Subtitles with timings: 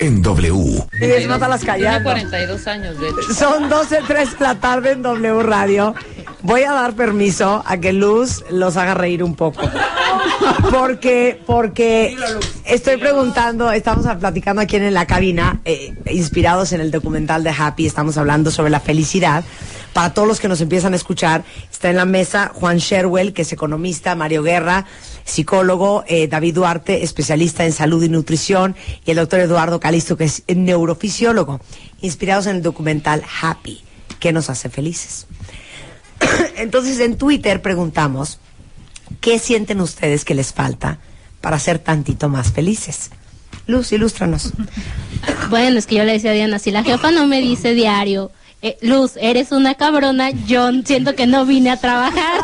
[0.00, 0.86] En W.
[0.94, 2.10] Y nota las Tiene callando.
[2.10, 3.34] 42 años, de hecho.
[3.34, 5.94] Son 12, 3 de la tarde en W Radio.
[6.42, 9.60] Voy a dar permiso a que Luz los haga reír un poco.
[10.70, 12.16] Porque, porque
[12.64, 17.86] estoy preguntando, estamos platicando aquí en la cabina, eh, inspirados en el documental de Happy,
[17.86, 19.44] estamos hablando sobre la felicidad.
[19.92, 23.42] Para todos los que nos empiezan a escuchar, está en la mesa Juan Sherwell, que
[23.42, 24.86] es economista, Mario Guerra,
[25.24, 30.24] psicólogo, eh, David Duarte, especialista en salud y nutrición, y el doctor Eduardo Calisto, que
[30.24, 31.60] es neurofisiólogo,
[32.00, 33.82] inspirados en el documental Happy,
[34.20, 35.26] que nos hace felices.
[36.56, 38.38] Entonces en Twitter preguntamos,
[39.20, 40.98] ¿qué sienten ustedes que les falta
[41.40, 43.10] para ser tantito más felices?
[43.66, 44.52] Luz, ilústranos.
[45.50, 48.30] Bueno, es que yo le decía a Diana, si la jefa no me dice diario,
[48.62, 52.40] eh, Luz, eres una cabrona, yo siento que no vine a trabajar.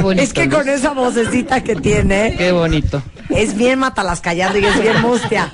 [0.03, 3.03] Bonito, Es que con esa vocecita que tiene, Qué bonito.
[3.31, 5.51] es bien matalas callando y es bien mustia.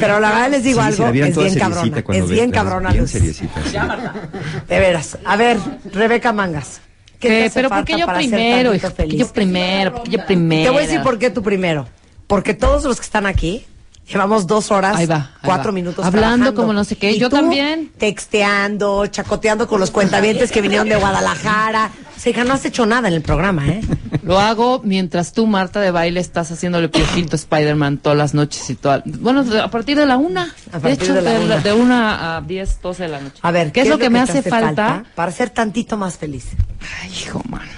[0.00, 2.02] Pero la verdad les digo Sí, algo, es bien cabrona.
[2.12, 3.10] Es bien cabrona, bien Luz.
[3.10, 3.76] seriecita, sí.
[4.68, 5.18] De veras.
[5.24, 5.56] A ver,
[5.92, 6.80] Rebeca Mangas.
[7.20, 8.70] ¿Qué te Eh, hace pero ¿por falta qué yo para ser primero?
[8.70, 8.88] tantito hija?
[8.88, 9.20] ¿Por qué feliz?
[9.20, 9.92] yo primero?
[9.94, 10.64] ¿Por qué yo primero?
[10.64, 11.86] Te voy a decir por qué tú primero.
[12.26, 13.64] Porque todos los que están aquí
[14.08, 15.74] llevamos dos horas, Ahí va, ahí cuatro va.
[15.74, 16.54] minutos Hablando trabajando.
[16.54, 17.90] como no sé qué, Y yo tú también.
[17.98, 21.90] Texteando, chacoteando con los cuentavientes que vinieron de Guadalajara.
[22.16, 23.80] O sea, hija, no has hecho nada en el programa, ¿eh?
[24.22, 28.70] Lo hago mientras tú, Marta de baile, estás haciéndole piojito a Spider-Man todas las noches
[28.70, 29.02] y todas.
[29.04, 30.54] Bueno, a partir de la una.
[30.72, 31.58] A de hecho, de la una.
[31.58, 33.38] de una a 10, 12 de la noche.
[33.42, 35.04] A ver, ¿qué, es lo que, me hace falta?
[35.14, 36.48] para ser tantito más feliz?
[37.02, 37.70] Ay, hijo, mano.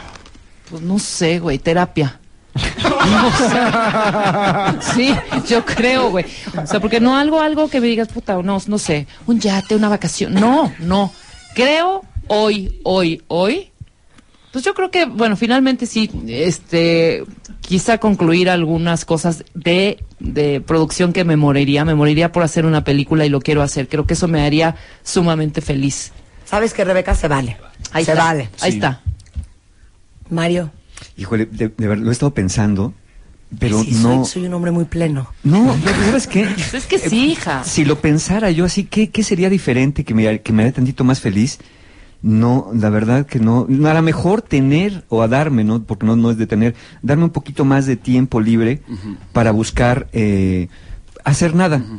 [0.70, 2.20] Pues no sé, güey, terapia.
[4.94, 5.14] Sí,
[5.48, 6.24] yo creo, güey.
[6.62, 9.76] O sea, porque no algo, algo que me digas, puta, no, no sé, un yate,
[9.76, 10.34] una vacación.
[10.34, 11.12] No, no.
[11.54, 13.70] Creo hoy, hoy, hoy.
[14.52, 17.24] Pues yo creo que, bueno, finalmente sí, este,
[17.60, 21.84] quizá concluir algunas cosas de, de producción que me moriría.
[21.84, 23.86] Me moriría por hacer una película y lo quiero hacer.
[23.88, 26.12] Creo que eso me haría sumamente feliz.
[26.46, 27.58] Sabes que Rebeca se vale.
[27.92, 28.24] Ahí se está.
[28.24, 28.48] vale.
[28.60, 28.78] Ahí Sí.
[28.78, 29.00] está.
[30.30, 30.70] Mario.
[31.16, 32.92] Híjole, de, de verdad, lo he estado pensando,
[33.58, 34.24] pero sí, no...
[34.24, 35.32] Soy, soy un hombre muy pleno.
[35.44, 36.46] No, ¿sabes qué?
[36.54, 37.64] Pues es que sí, hija.
[37.64, 41.04] Si lo pensara yo así, ¿qué, qué sería diferente que me, que me haría tantito
[41.04, 41.58] más feliz?
[42.22, 43.66] No, la verdad que no.
[43.68, 45.84] A lo mejor tener o a darme, ¿no?
[45.84, 48.80] Porque no, no es de tener, darme un poquito más de tiempo libre
[49.32, 50.68] para buscar eh,
[51.24, 51.76] hacer nada.
[51.76, 51.98] Eh,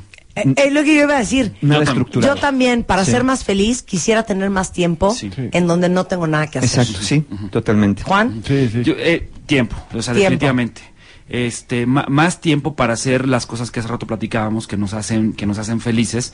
[0.55, 1.55] Es lo que yo iba a decir.
[1.61, 2.35] Nada Yo tam- estructurado.
[2.35, 3.11] Yo también, para Sí.
[3.11, 5.29] ser más feliz, quisiera tener más tiempo Sí.
[5.35, 6.81] en donde no tengo nada que hacer.
[6.81, 8.03] Exacto, sí, totalmente.
[8.03, 10.19] Juan, Yo, eh, tiempo, o sea, Tiempo.
[10.31, 10.81] definitivamente.
[11.29, 15.45] Este, más tiempo para hacer las cosas que hace rato platicábamos que nos hacen, que
[15.45, 16.31] nos hacen felices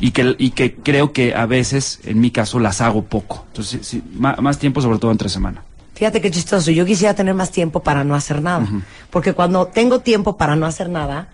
[0.00, 3.44] y que, y que creo que a veces, en mi caso, las hago poco.
[3.48, 5.62] Entonces, sí, más tiempo, sobre todo entre semana.
[5.94, 6.72] fíjate qué chistoso.
[6.72, 8.66] Yo quisiera tener más tiempo para no hacer nada.
[9.10, 11.28] Porque cuando tengo tiempo para no hacer nada,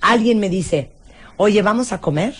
[0.00, 0.92] alguien me dice,
[1.36, 2.34] oye, vamos a comer.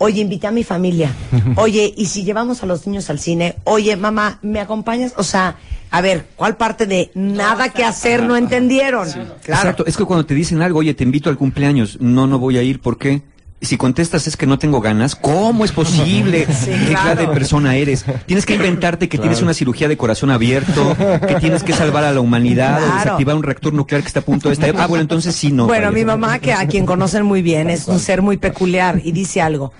[0.00, 1.10] Oye, invité a mi familia.
[1.56, 3.56] Oye, ¿y si llevamos a los niños al cine?
[3.64, 5.12] Oye, mamá, ¿me acompañas?
[5.16, 5.56] O sea,
[5.90, 9.08] a ver, ¿cuál parte de nada que hacer no entendieron?
[9.10, 9.34] Claro.
[9.44, 12.58] Exacto, es que cuando te dicen algo, oye, te invito al cumpleaños, no, no voy
[12.58, 13.22] a ir, ¿por qué?
[13.60, 16.46] Si contestas es que no tengo ganas, ¿cómo es posible?
[16.58, 17.02] Sí, ¿Qué claro.
[17.02, 18.04] clase de persona eres?
[18.26, 20.96] Tienes que inventarte que tienes una cirugía de corazón abierto,
[21.26, 24.24] que tienes que salvar a la humanidad o desactivar un reactor nuclear que está a
[24.24, 24.76] punto de estallar.
[24.78, 25.66] Ah, bueno, entonces sí, no.
[25.66, 29.12] Bueno, mi mamá, que a quien conocen muy bien, es un ser muy peculiar y
[29.12, 29.72] dice algo.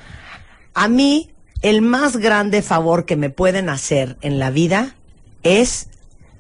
[0.74, 1.30] A mí,
[1.62, 4.94] el más grande favor que me pueden hacer en la vida
[5.42, 5.88] es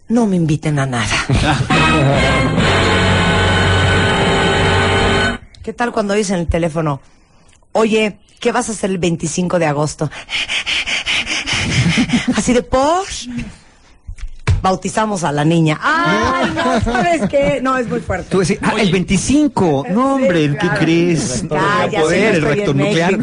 [0.08, 1.14] no me inviten a nada.
[5.62, 7.00] ¿Qué tal cuando dices en el teléfono,
[7.78, 10.10] oye, ¿qué vas a hacer el 25 de agosto?
[12.36, 13.06] Así de por.
[14.62, 15.78] Bautizamos a la niña.
[15.82, 16.80] ¡Ay, no!
[16.92, 17.60] ¿Sabes qué?
[17.62, 18.28] No, es muy fuerte.
[18.30, 19.86] Tú decís, ah, el 25.
[19.90, 21.44] No, hombre, Sí, ¿qué crees?
[21.48, 23.18] Cállate, poder, no el reactor nuclear.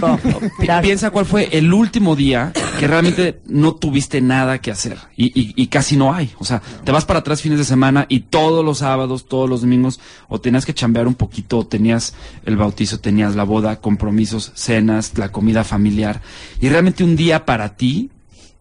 [0.60, 0.82] Claro.
[0.82, 5.54] Piensa cuál fue el último día que realmente no tuviste nada que hacer y, y-
[5.56, 6.34] y casi no hay.
[6.40, 9.62] O sea, te vas para atrás fines de semana y todos los sábados, todos los
[9.62, 12.14] domingos, o tenías que chambear un poquito, o tenías
[12.46, 16.22] el bautizo, tenías la boda, compromisos, cenas, la comida familiar.
[16.62, 18.12] Y realmente un día para ti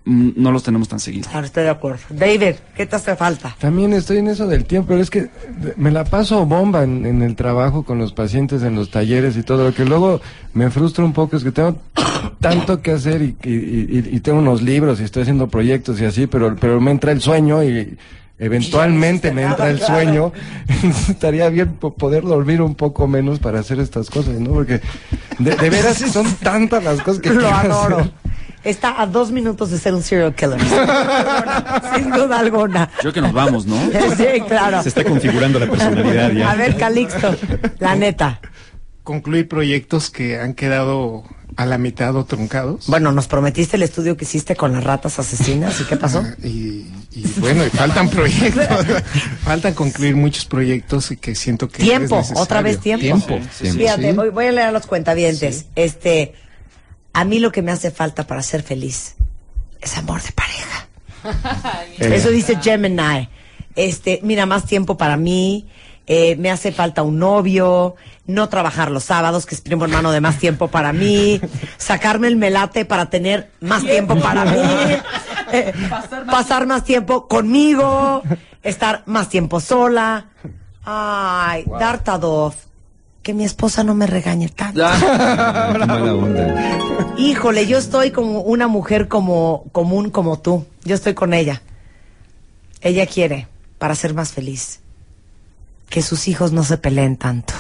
[0.06, 1.29] no los tenemos tan seguidos.
[1.29, 2.01] Claro, estoy de acuerdo.
[2.11, 3.56] David, ¿qué te hace falta?
[3.59, 5.31] También estoy en eso del tiempo, pero es que
[5.77, 9.43] me la paso bomba en, en el trabajo con los pacientes, en los talleres y
[9.43, 9.65] todo.
[9.65, 10.21] Lo que luego
[10.53, 11.79] me frustra un poco es que tengo
[12.41, 16.05] tanto que hacer y, y- y- y tengo unos libros y estoy haciendo proyectos y
[16.05, 17.97] así, pero, pero me entra el sueño y
[18.39, 20.33] eventualmente me entra el sueño.
[21.09, 24.51] Estaría bien po- poder dormir un poco menos para hacer estas cosas, ¿no?
[24.51, 24.81] Porque
[25.39, 27.99] de, de veras son tantas las cosas que Lo quiero adoro.
[28.01, 28.12] hacer.
[28.64, 30.58] Está a dos minutos de ser un serial killer.
[31.94, 32.90] Sin duda alguna.
[33.00, 33.76] Creo que nos vamos, ¿no?
[34.16, 34.82] Sí, claro.
[34.82, 36.50] Se está configurando la personalidad ya.
[36.50, 37.34] A ver, Calixto,
[37.78, 38.40] la neta.
[39.02, 41.25] concluir proyectos que han quedado
[41.56, 42.87] a la mitad o truncados.
[42.88, 45.81] Bueno, nos prometiste el estudio que hiciste con las ratas asesinas.
[45.81, 46.25] ¿Y qué pasó?
[46.26, 48.67] Ah, Y, y bueno, y faltan proyectos.
[49.44, 53.02] faltan concluir muchos proyectos y que siento que Tiempo, es otra vez tiempo.
[53.02, 53.38] Tiempo.
[53.56, 53.78] Sí, sí.
[53.78, 54.17] Fíjate, Sí.
[54.17, 55.67] voy, voy a leer a los cuentavientes.
[55.76, 56.34] Este,
[57.14, 59.16] a mí lo que me hace falta para ser feliz
[59.81, 60.88] es amor de pareja.
[61.99, 63.28] Eso dice Gemini.
[63.76, 65.66] Este, mira, más tiempo para mí.
[66.06, 67.96] eh, me hace falta un novio,
[68.26, 71.40] no trabajar los sábados, que es primo hermano de más tiempo para mí,
[71.78, 74.58] sacarme el melate para tener más tiempo para mí,
[75.52, 75.72] eh,
[76.31, 78.22] pasar más tiempo conmigo,
[78.62, 80.26] estar más tiempo sola.
[80.84, 82.55] Ay, Dartadov,
[83.22, 84.84] que mi esposa no me regañe tanto.
[87.16, 90.66] Híjole, yo estoy como una mujer como común como tú.
[90.84, 91.62] Yo estoy con ella.
[92.81, 93.46] Ella quiere,
[93.78, 94.81] para ser más feliz,
[95.88, 97.55] que sus hijos no se peleen tanto.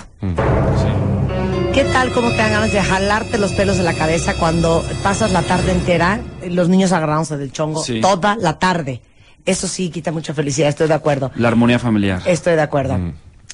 [1.72, 5.32] ¿Qué tal cómo te dan ganas de jalarte los pelos de la cabeza cuando pasas
[5.32, 8.00] la tarde entera, los niños agarrándose del chongo, Sí.
[8.00, 9.02] toda la tarde?
[9.46, 11.30] Eso sí quita mucha felicidad, estoy de acuerdo.
[11.36, 12.22] La armonía familiar.
[12.26, 12.98] Estoy de acuerdo.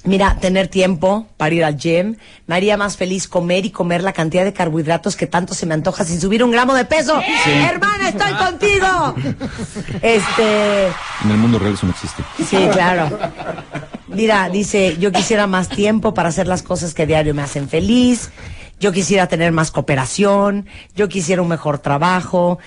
[0.04, 2.16] Mira, tener tiempo para ir al gym
[2.46, 5.74] me haría más feliz comer y comer la cantidad de carbohidratos que tanto se me
[5.74, 7.20] antoja sin subir un gramo de peso.
[7.46, 9.14] Hermana, estoy contigo.
[10.00, 10.86] Este,
[11.24, 12.22] En el mundo real eso no existe.
[12.48, 13.10] sí, claro.
[14.08, 18.30] Mira, dice, yo quisiera más tiempo para hacer las cosas que diario me hacen feliz.
[18.80, 20.66] Yo quisiera tener más cooperación.
[20.96, 22.58] Yo quisiera un mejor trabajo.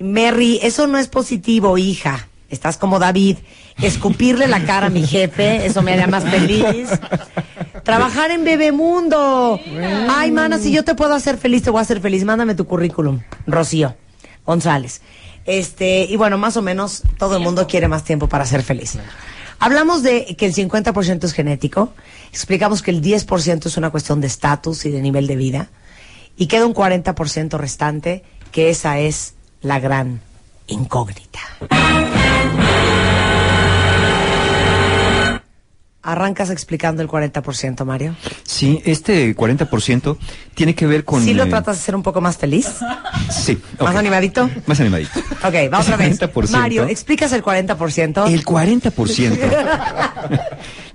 [0.00, 2.28] Mary, eso no es positivo, hija.
[2.48, 3.36] Estás como David.
[3.80, 6.88] Escupirle la cara a mi jefe, eso me haría más feliz.
[7.84, 9.60] Trabajar en Bebemundo.
[10.08, 12.24] Ay, mana, si yo te puedo hacer feliz, te voy a hacer feliz.
[12.24, 13.20] Mándame tu currículum.
[13.46, 13.96] Rocío
[14.44, 15.00] González.
[15.44, 18.98] Este, y bueno, más o menos todo el mundo quiere más tiempo para ser feliz.
[19.58, 21.92] Hablamos de que el 50% es genético,
[22.32, 25.68] explicamos que el 10% es una cuestión de estatus y de nivel de vida,
[26.36, 30.20] y queda un 40% restante, que esa es la gran
[30.66, 31.38] incógnita.
[36.02, 38.16] Arrancas explicando el 40%, Mario.
[38.42, 40.16] Sí, este 40%
[40.54, 41.22] tiene que ver con...
[41.22, 42.68] ¿Sí lo eh, tratas de ser un poco más feliz?
[43.30, 43.60] Sí.
[43.78, 44.50] ¿Más animadito?
[44.66, 45.20] Más animadito.
[45.44, 46.20] Ok, vamos vez.
[46.20, 46.50] 40%.
[46.50, 48.26] Mario, ¿explicas el 40%?
[48.28, 49.38] El 40%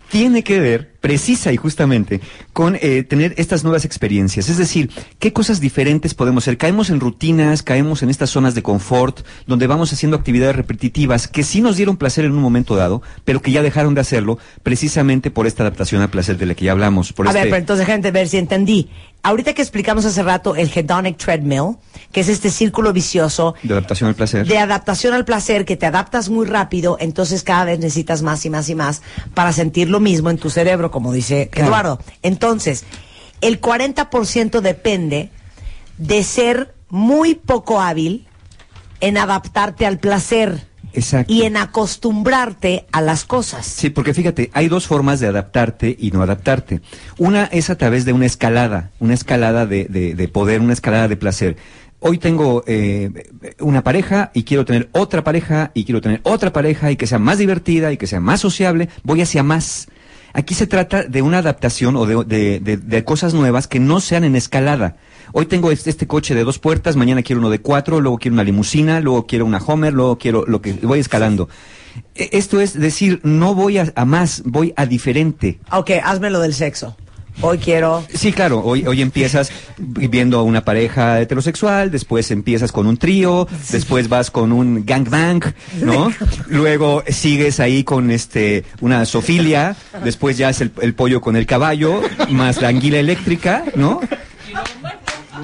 [0.10, 2.20] tiene que ver precisa y justamente
[2.54, 4.50] con eh, tener estas nuevas experiencias.
[4.50, 4.90] Es decir,
[5.20, 6.58] qué cosas diferentes podemos hacer.
[6.58, 11.44] Caemos en rutinas, caemos en estas zonas de confort, donde vamos haciendo actividades repetitivas que
[11.44, 15.32] sí nos dieron placer en un momento dado, pero que ya dejaron de hacerlo precisamente
[15.32, 17.14] por esta adaptación al placer de la que ya hablamos.
[17.14, 18.90] Por A este, ver, pero entonces, gente, ver si entendí.
[19.24, 21.76] Ahorita que explicamos hace rato el hedonic treadmill,
[22.14, 24.48] que es este círculo vicioso De adaptación al placer.
[24.48, 28.50] de adaptación al placer, que te adaptas muy rápido, entonces cada vez necesitas más y
[28.50, 29.02] más y más
[29.34, 31.68] para sentir lo mismo en tu cerebro, como dice Claro.
[31.68, 32.00] Eduardo.
[32.22, 32.86] Entonces,
[33.42, 35.30] el 40% depende
[35.98, 38.28] de ser muy poco hábil
[39.02, 40.67] en adaptarte al placer
[40.98, 41.32] Exacto.
[41.32, 43.66] y en acostumbrarte a las cosas.
[43.66, 46.82] Sí, porque fíjate, hay dos formas de adaptarte y no adaptarte.
[47.18, 51.08] Una es a través de una escalada, una escalada de, de- de poder, una escalada
[51.08, 51.58] de placer.
[52.00, 53.12] Hoy tengo eh,
[53.60, 57.20] una pareja y quiero tener otra pareja y quiero tener otra pareja y que sea
[57.20, 59.88] más divertida y que sea más sociable, voy hacia más.
[60.34, 64.00] Aquí se trata de una adaptación o de, de- de- de cosas nuevas que no
[64.00, 64.98] sean en escalada.
[65.34, 68.34] Hoy tengo este, este coche de dos puertas, mañana quiero uno de cuatro, luego quiero
[68.36, 71.50] una limusina, luego quiero una Homer, luego quiero lo que voy escalando.
[72.16, 75.60] E- Esto es decir, no voy a, a más, voy a diferente.
[75.72, 76.96] Ok, hazme lo del sexo.
[77.40, 78.04] Hoy quiero...
[78.12, 83.48] Sí, claro, hoy, hoy empiezas viendo a una pareja heterosexual, después empiezas con un trío,
[83.72, 85.42] después vas con un gangbang,
[85.84, 86.12] ¿no?
[86.48, 91.46] Luego sigues ahí con este una sofilia, después ya es el, el pollo con el
[91.46, 94.02] caballo, más la anguila eléctrica, ¿no?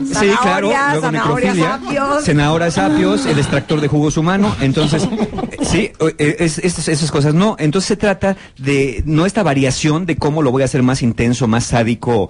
[0.05, 2.23] Sí, claro, luego zanahorias, necrofilia, apios.
[2.23, 7.33] cenahorias apios, el extractor de jugos humano, entonces, eh, sí, eh, es- es- esas cosas
[7.33, 11.01] no, entonces se trata de, no esta variación de cómo lo voy a hacer más
[11.01, 12.29] intenso, más sádico,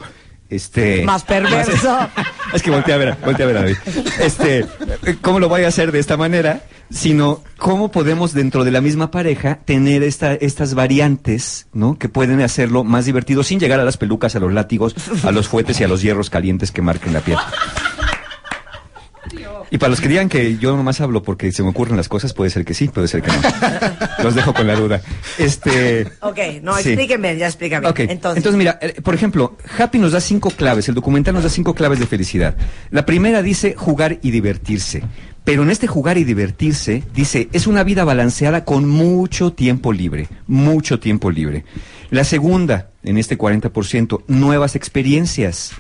[0.56, 1.04] este...
[1.04, 1.98] Más perverso.
[2.54, 3.78] es que volteé a ver, volteé a ver a David.
[4.20, 4.66] Este,
[5.22, 6.62] ¿cómo lo voy a hacer de esta manera?
[6.94, 11.98] sino cómo podemos dentro de la misma pareja tener esta, estas variantes, ¿no?
[11.98, 15.48] Que pueden hacerlo más divertido sin llegar a las pelucas, a los látigos, a los
[15.48, 17.38] fuetes y a los hierros calientes que marquen la piel.
[19.74, 22.32] Y para los que digan que yo nomás hablo porque se me ocurren las cosas,
[22.32, 23.42] puede ser que sí, puede ser que no.
[24.24, 25.02] Los dejo con la duda.
[25.40, 26.06] Este.
[26.20, 26.90] Ok, no, Sí.
[26.90, 27.92] explíqueme, ya explícame.
[27.98, 31.74] Entonces, mira, eh, por ejemplo, Happy nos da cinco claves, el documental nos da cinco
[31.74, 32.56] claves de felicidad.
[32.92, 35.02] La primera dice jugar y divertirse,
[35.44, 40.28] pero en este jugar y divertirse dice es una vida balanceada con mucho tiempo libre,
[40.46, 41.66] mucho tiempo libre.
[42.12, 45.72] La segunda, en este 40%, nuevas experiencias,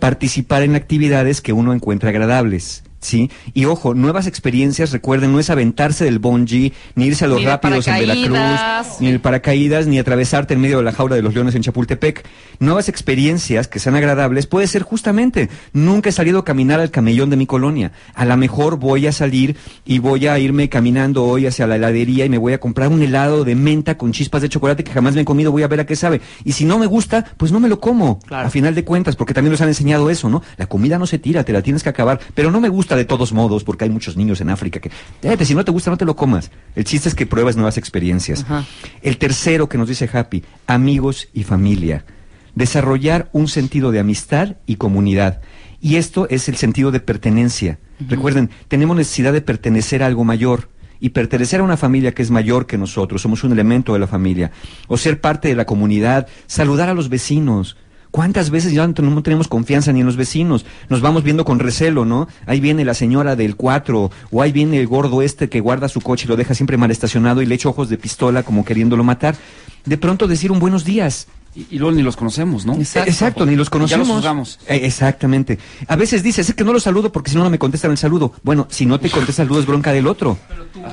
[0.00, 2.82] participar en actividades que uno encuentra agradables.
[3.00, 3.30] ¿Sí?
[3.54, 7.46] Y ojo, nuevas experiencias, recuerden, no es aventarse del bungee, ni irse a los Ni
[7.46, 11.32] rápidos en Veracruz, ni el paracaídas, ni atravesarte en medio de la jaula de los
[11.32, 12.26] leones en Chapultepec.
[12.58, 17.30] Nuevas experiencias que sean agradables puede ser justamente, nunca he salido a caminar al camellón
[17.30, 17.92] de mi colonia.
[18.14, 22.26] A lo mejor voy a salir y voy a irme caminando hoy hacia la heladería
[22.26, 25.14] y me voy a comprar un helado de menta con chispas de chocolate que jamás
[25.14, 26.20] me he comido, voy a ver a qué sabe.
[26.44, 28.18] Y si no me gusta, pues no me lo como.
[28.20, 28.46] Claro.
[28.46, 30.42] A final de cuentas, porque también nos han enseñado eso, ¿no?
[30.58, 32.20] La comida no se tira, te la tienes que acabar.
[32.34, 34.90] Pero no me gusta de todos modos, porque hay muchos niños en África que,
[35.22, 36.50] "Fíjate, si no te gusta, no te lo comas.
[36.74, 38.42] El chiste es que pruebas nuevas experiencias.
[38.44, 38.64] Ajá.
[39.02, 42.04] El tercero que nos dice Happy, amigos y familia.
[42.54, 45.40] Desarrollar un sentido de amistad y comunidad.
[45.80, 47.78] Y esto es el sentido de pertenencia.
[48.08, 50.68] Recuerden, tenemos necesidad de pertenecer a algo mayor.
[51.02, 54.06] Y pertenecer a una familia que es mayor que nosotros, somos un elemento de la
[54.06, 54.50] familia.
[54.86, 57.78] O ser parte de la comunidad, saludar a los vecinos.
[58.10, 60.66] ¿Cuántas veces ya no ten- no tenemos confianza ni en los vecinos?
[60.88, 62.26] Nos vamos viendo con recelo, ¿no?
[62.46, 66.00] Ahí viene la señora del 4, o ahí viene el gordo este que guarda su
[66.00, 69.04] coche y lo deja siempre mal estacionado y le echa ojos de pistola como queriéndolo
[69.04, 69.36] matar.
[69.84, 71.28] De pronto decir un buenos días.
[71.54, 72.74] Y, y luego ni los conocemos, ¿no?
[72.74, 74.06] Exacto, Exacto, ni los Ya conocemos.
[74.08, 74.58] los juzgamos.
[74.68, 75.58] Eh, exactamente.
[75.88, 77.96] A veces dices, es que no los saludo porque si no, no me contestan el
[77.98, 78.32] saludo.
[78.44, 80.38] Bueno, si no te contesta el saludo es bronca del otro.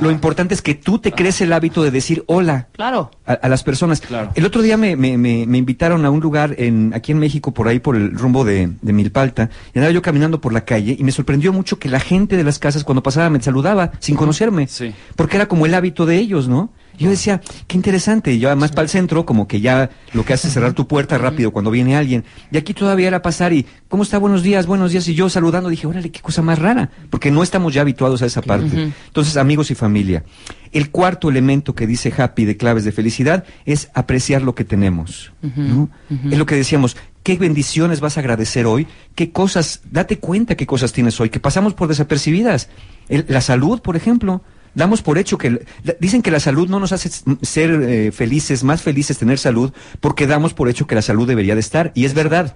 [0.02, 3.12] Lo importante es que tú te crees el hábito de decir hola Claro.
[3.26, 4.02] a, a las personas.
[4.02, 4.32] Claro.
[4.34, 7.54] El otro día me, me, me, me invitaron a un lugar en, aquí en México,
[7.54, 10.96] por ahí por el rumbo de, de Milpalta, y andaba yo caminando por la calle
[10.98, 14.16] y me sorprendió mucho que la gente de las casas cuando pasaba me saludaba sin
[14.16, 14.68] conocerme.
[14.68, 14.92] Sí.
[15.16, 16.72] Porque era como el hábito de ellos, ¿no?
[16.98, 18.34] Yo decía, qué interesante.
[18.34, 20.88] Y yo además para el centro, como que ya lo que hace es cerrar tu
[20.88, 22.24] puerta rápido cuando viene alguien.
[22.51, 24.18] Y aquí todavía era pasar y, ¿cómo está?
[24.18, 25.08] Buenos días, buenos días.
[25.08, 26.89] Y yo saludando dije, órale, qué cosa más rara.
[27.10, 28.92] Porque no estamos ya habituados a esa parte.
[29.08, 30.24] Entonces, amigos y familia.
[30.72, 35.32] El cuarto elemento que dice Happy de claves de felicidad es apreciar lo que tenemos.
[35.42, 35.89] ¿no?
[36.32, 40.66] Es lo que decíamos, qué bendiciones vas a agradecer hoy, qué cosas, date cuenta qué
[40.66, 42.70] cosas tienes hoy, que pasamos por desapercibidas.
[43.10, 44.42] El- la salud, por ejemplo.
[44.77, 45.65] Damos por hecho que,
[46.00, 47.10] dicen que la salud no nos hace
[47.41, 51.55] ser eh, felices, más felices tener salud, porque damos por hecho que la salud debería
[51.55, 51.91] de estar.
[51.96, 52.55] Y es verdad.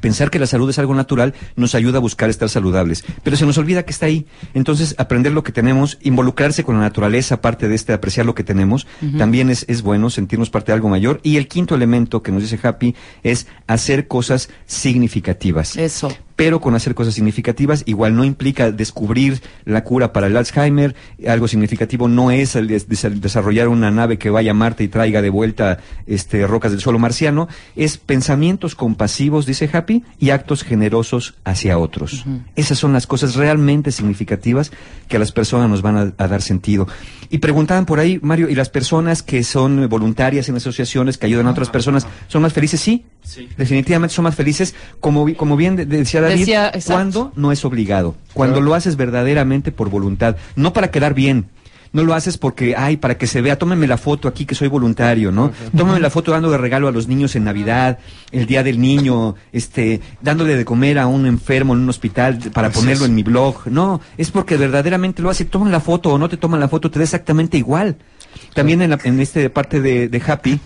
[0.00, 3.46] Pensar que la salud es algo natural nos ayuda a buscar estar saludables, pero se
[3.46, 4.26] nos olvida que está ahí.
[4.54, 8.42] Entonces, aprender lo que tenemos, involucrarse con la naturaleza, parte de este apreciar lo que
[8.42, 11.20] tenemos, también es, es bueno sentirnos parte de algo mayor.
[11.22, 15.76] Y el quinto elemento que nos dice Happy es hacer cosas significativas.
[15.76, 16.10] Eso.
[16.40, 20.94] Pero con hacer cosas significativas igual no implica descubrir la cura para el Alzheimer.
[21.28, 24.88] Algo significativo no es el des- des- desarrollar una nave que vaya a Marte y
[24.88, 27.46] traiga de vuelta este, rocas del suelo marciano.
[27.76, 32.24] Es pensamientos compasivos, dice Happy, y actos generosos hacia otros.
[32.56, 34.72] Esas son las cosas realmente significativas
[35.08, 36.88] que a las personas nos van a, a dar sentido.
[37.28, 41.46] Y preguntaban por ahí, Mario, ¿y las personas que son voluntarias en asociaciones que ayudan
[41.48, 42.80] a otras personas son más felices?
[42.80, 43.46] Sí, Sí.
[43.58, 44.74] definitivamente son más felices.
[44.98, 46.92] Como, como bien de- decía David, Decía, exacto.
[46.92, 51.46] cuando no es obligado, cuando lo haces verdaderamente por voluntad, no para quedar bien.
[51.92, 54.68] No lo haces porque, ay, para que se vea, tómenme la foto aquí que soy
[54.68, 55.50] voluntario, ¿no?
[55.76, 57.98] Tómenme la foto dando de regalo a los niños en Navidad,
[58.30, 62.68] el Día del Niño, este, dándole de comer a un enfermo en un hospital para
[62.68, 63.08] Así ponerlo es.
[63.08, 63.66] en mi blog.
[63.66, 65.44] No, es porque verdaderamente lo hace.
[65.46, 67.96] Toman la foto o no te toman la foto, te da exactamente igual.
[68.54, 70.60] También en, la, en este parte de, de Happy,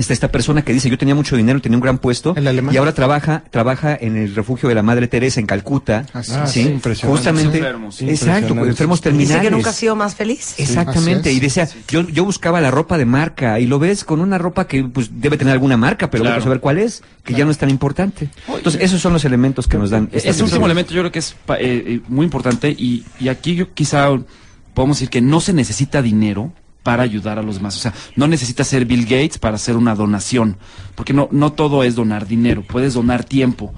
[0.00, 2.74] está esta persona que dice, yo tenía mucho dinero, tenía un gran puesto, El alemán.
[2.74, 6.06] y ahora trabaja, trabaja en el refugio de la Madre Teresa en Calcuta.
[6.12, 7.18] Así Ah, sí, impresionante.
[7.18, 8.08] Justamente, Enfermos, sí.
[8.08, 9.42] exacto, enfermos Dice terminales.
[9.42, 10.54] que nunca ha sido más feliz.
[10.58, 14.38] Exactamente, y decía, yo, yo buscaba la ropa de marca y lo ves con una
[14.38, 16.36] ropa que pues debe tener alguna marca, pero Claro.
[16.36, 18.28] vamos a ver cuál es, que ya no es tan importante.
[18.48, 20.04] Entonces, esos son los elementos que nos dan.
[20.12, 20.64] esta Ese último felicidad.
[20.66, 24.08] elemento yo creo que es pa- eh, eh, muy importante y, y aquí yo quizá
[24.74, 26.52] podemos decir que no se necesita dinero
[26.82, 27.76] para ayudar a los demás.
[27.76, 30.56] O sea, no necesitas ser Bill Gates para hacer una donación,
[30.94, 33.72] porque no, no todo es donar dinero, puedes donar tiempo.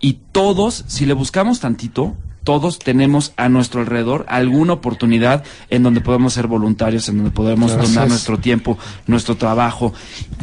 [0.00, 6.00] Y todos, si le buscamos tantito, todos tenemos a nuestro alrededor alguna oportunidad en donde
[6.00, 8.10] podemos ser voluntarios, en donde podemos Así donar es.
[8.10, 9.92] nuestro tiempo, nuestro trabajo.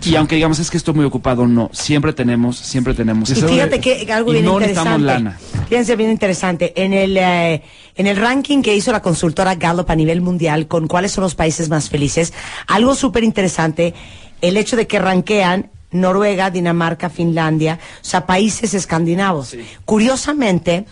[0.03, 3.29] Y aunque digamos es que estoy muy ocupado, no, siempre tenemos, siempre tenemos.
[3.29, 5.23] Y fíjate que algo Y bien no necesitamos interesante.
[5.23, 5.65] lana.
[5.67, 6.73] Fíjense bien interesante.
[6.75, 7.63] En el, eh,
[7.95, 11.35] en el ranking que hizo la consultora Gallup a nivel mundial con cuáles son los
[11.35, 12.33] países más felices,
[12.67, 13.93] algo súper interesante,
[14.41, 19.55] el hecho de que ranquean Noruega, Dinamarca, Finlandia, o sea, países escandinavos.
[19.85, 20.85] Curiosamente,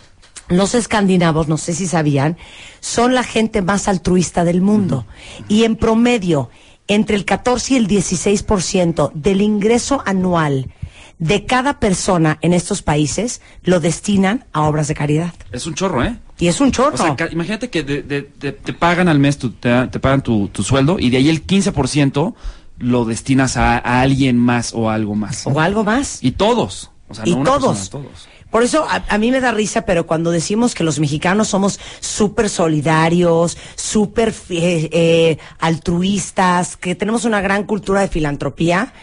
[0.48, 2.36] los escandinavos, no sé si sabían,
[2.80, 5.06] son la gente más altruista del mundo.
[5.48, 6.50] Y en promedio,
[6.88, 10.70] entre el 14 y el 16% del ingreso anual
[11.18, 15.32] de cada persona en estos países lo destinan a obras de caridad.
[15.50, 16.16] Es un chorro, ¿eh?
[16.38, 16.94] Y es un chorro.
[16.94, 20.22] O sea, ca- imagínate que de- de- de- te pagan al mes, tu- te, pagan
[20.22, 22.34] tu, tu sueldo y de ahí el 15%
[22.78, 25.46] lo destinas a, a alguien más o a algo más.
[25.46, 26.18] o algo más.
[26.22, 26.90] Y todos.
[27.08, 27.78] O sea, y no una todos.
[27.78, 28.28] persona, todos.
[28.56, 32.48] Por eso a, mí me da risa, pero cuando decimos que los mexicanos somos súper
[32.48, 38.94] solidarios, súper eh, eh, altruistas, que tenemos una gran cultura de filantropía,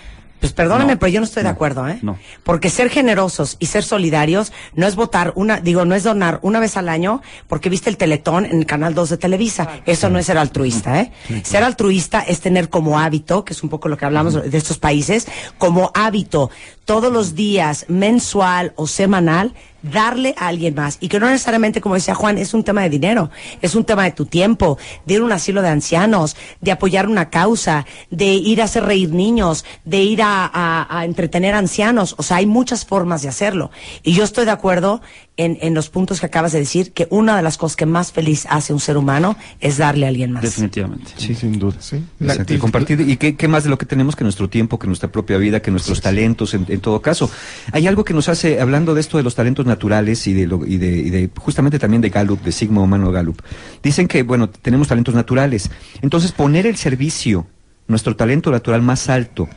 [0.43, 1.99] pues perdóname, No, pero yo no estoy de acuerdo, ¿eh?
[2.01, 2.17] no.
[2.43, 6.59] Porque ser generosos y ser solidarios no es votar una, digo, no es donar una
[6.59, 9.69] vez al año porque viste el Teletón en el canal 2 de Televisa.
[9.85, 11.13] Eso no es ser altruista, ¿eh?
[11.43, 14.79] Ser altruista es tener como hábito, que es un poco lo que hablamos de estos
[14.79, 16.51] países, como hábito
[16.83, 20.97] todos los días, mensual o semanal, darle a alguien más.
[21.01, 23.29] Y que no necesariamente, como decía Juan, es un tema de dinero,
[23.61, 27.07] es un tema de tu tiempo, de ir a un asilo de ancianos, de apoyar
[27.07, 32.15] una causa, de ir a hacer reír niños, de ir a, a- a entretener ancianos.
[32.17, 33.69] O sea, hay muchas formas de hacerlo.
[34.03, 35.01] Y yo estoy de acuerdo
[35.35, 38.11] en, en los puntos que acabas de decir, que una de las cosas que más
[38.11, 40.43] feliz hace un ser humano es darle a alguien más.
[40.43, 41.11] Definitivamente.
[41.17, 41.75] Sí, sin duda.
[41.79, 42.03] Sí.
[42.19, 43.01] La- Exacto, y y- compartir.
[43.01, 45.59] ¿Y qué, qué más de lo que tenemos que nuestro tiempo, que nuestra propia vida,
[45.61, 47.29] que nuestros talentos, en, en todo caso?
[47.71, 50.65] Hay algo que nos hace, hablando de esto de los talentos naturales y de, lo-
[50.65, 53.41] y de, y de justamente también de Gallup, de Sigma Humano Gallup,
[53.81, 55.69] dicen que, bueno, tenemos talentos naturales.
[56.01, 57.47] Entonces, poner el servicio,
[57.87, 59.49] nuestro talento natural más alto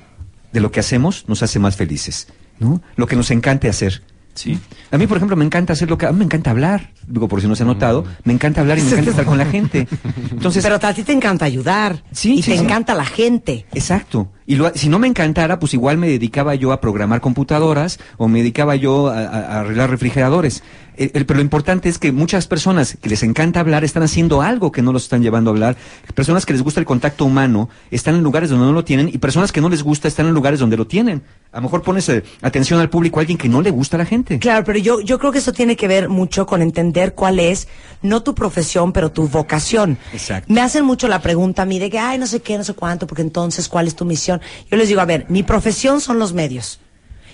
[0.53, 2.81] de lo que hacemos, nos hace más felices, ¿no?
[2.97, 4.03] Lo que nos encante hacer.
[4.35, 4.59] Sí.
[4.91, 6.05] A mí, por ejemplo, me encanta hacer lo que...
[6.07, 6.93] A mí me encanta hablar.
[7.07, 9.39] Digo, por si no se ha notado, me encanta hablar y me encanta estar con
[9.39, 9.89] la gente.
[10.31, 12.03] Entonces, Pero a ti te encanta ayudar.
[12.13, 12.63] Sí, y sí, te sí.
[12.65, 13.65] encanta la gente.
[13.73, 14.31] Exacto.
[14.47, 18.29] Y lo- si no me encantara, pues igual me dedicaba yo a programar computadoras o
[18.29, 20.63] me dedicaba yo a, arreglar refrigeradores.
[20.97, 24.41] El- el- pero lo importante es que muchas personas que les encanta hablar están haciendo
[24.43, 25.77] algo que no los están llevando a hablar.
[26.15, 29.19] Personas que les gusta el contacto humano están en lugares donde no lo tienen y
[29.19, 31.23] personas que no les gusta están en lugares donde lo tienen.
[31.53, 33.99] A lo mejor pones eh, atención al público a alguien que no le gusta a
[33.99, 34.39] la gente.
[34.39, 37.69] Claro, pero yo, yo creo que eso tiene que ver mucho con entender cuál es,
[38.03, 39.99] no tu profesión, pero tu vocación.
[40.13, 40.53] Exacto.
[40.53, 42.75] Me hacen mucho la pregunta a mí de que, ay, no sé qué, no sé
[42.75, 44.36] cuánto, porque entonces, ¿cuál es tu misión?
[44.71, 46.81] Yo les digo, a ver, mi profesión son los medios.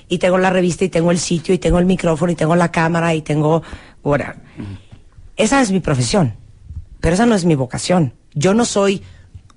[0.09, 2.71] Y tengo la revista, y tengo el sitio, y tengo el micrófono, y tengo la
[2.71, 3.63] cámara, y tengo...
[5.37, 6.37] Esa es mi profesión,
[7.01, 8.15] pero esa no es mi vocación.
[8.35, 9.03] Yo no soy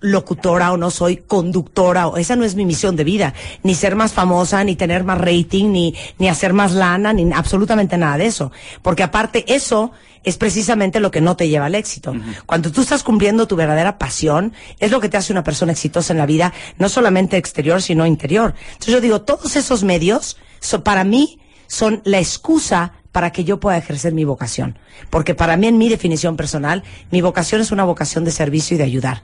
[0.05, 3.95] locutora o no soy conductora, o esa no es mi misión de vida, ni ser
[3.95, 8.25] más famosa, ni tener más rating, ni, ni hacer más lana, ni absolutamente nada de
[8.27, 8.51] eso.
[8.81, 9.91] Porque aparte eso
[10.23, 12.13] es precisamente lo que no te lleva al éxito.
[12.45, 16.13] Cuando tú estás cumpliendo tu verdadera pasión, es lo que te hace una persona exitosa
[16.13, 18.55] en la vida, no solamente exterior, sino interior.
[18.73, 23.61] Entonces yo digo, todos esos medios, so- para mí, son la excusa para que yo
[23.61, 24.77] pueda ejercer mi vocación.
[25.09, 28.77] Porque para mí, en mi definición personal, mi vocación es una vocación de servicio y
[28.77, 29.23] de ayudar.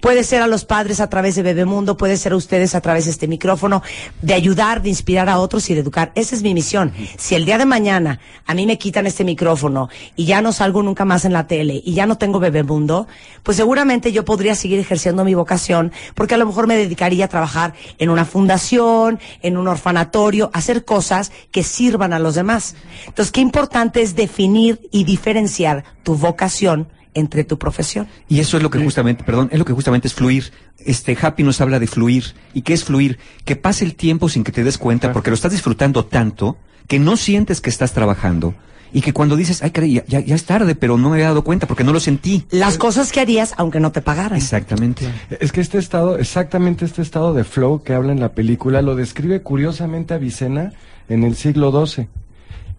[0.00, 3.04] Puede ser a los padres a través de Bebemundo, puede ser a ustedes a través
[3.04, 3.80] de este micrófono,
[4.22, 6.10] de ayudar, de inspirar a otros y de educar.
[6.16, 6.92] Esa es mi misión.
[7.16, 10.82] Si el día de mañana a mí me quitan este micrófono y ya no salgo
[10.82, 13.06] nunca más en la tele y ya no tengo Bebemundo,
[13.44, 17.28] pues seguramente yo podría seguir ejerciendo mi vocación porque a lo mejor me dedicaría a
[17.28, 22.74] trabajar en una fundación, en un orfanatorio, hacer cosas que sirvan a los demás.
[23.06, 28.06] Entonces, qué importante es definir y diferenciar tu vocación entre tu profesión.
[28.28, 30.52] Y eso es lo que justamente, perdón, es lo que justamente es fluir.
[30.78, 32.24] Este Happy nos habla de fluir.
[32.54, 33.18] ¿Y qué es fluir?
[33.44, 36.98] Que pase el tiempo sin que te des cuenta, porque lo estás disfrutando tanto que
[36.98, 38.54] no sientes que estás trabajando.
[38.90, 41.26] Y que cuando dices, ay, caray, ya, ya- ya es tarde, pero no me había
[41.26, 42.46] dado cuenta porque no lo sentí.
[42.50, 44.38] Las cosas que harías aunque no te pagaran.
[44.38, 45.06] Exactamente.
[45.40, 48.94] Es que este estado, exactamente este estado de flow que habla en la película, lo
[48.96, 50.72] describe curiosamente Avicena
[51.10, 52.08] en el siglo XII.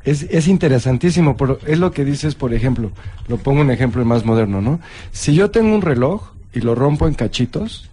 [0.03, 2.91] Es, es interesantísimo, pero es lo que dices, por ejemplo,
[3.27, 4.79] lo pongo un ejemplo más moderno, ¿no?
[5.11, 7.89] Si yo tengo un reloj y lo rompo en cachitos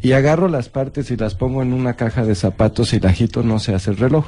[0.00, 3.58] y agarro las partes y las pongo en una caja de zapatos y la no
[3.58, 4.26] se hace el reloj.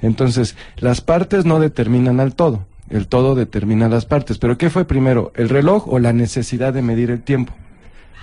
[0.00, 4.38] Entonces, las partes no determinan al todo, el todo determina las partes.
[4.38, 7.52] Pero ¿qué fue primero, el reloj o la necesidad de medir el tiempo?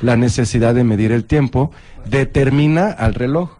[0.01, 1.71] La necesidad de medir el tiempo
[2.05, 3.57] determina al reloj.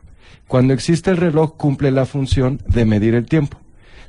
[0.47, 3.57] Cuando existe el reloj cumple la función de medir el tiempo.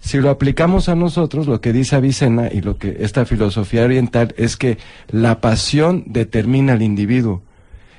[0.01, 4.35] Si lo aplicamos a nosotros, lo que dice Avicena y lo que esta filosofía oriental
[4.39, 7.43] es que la pasión determina al individuo.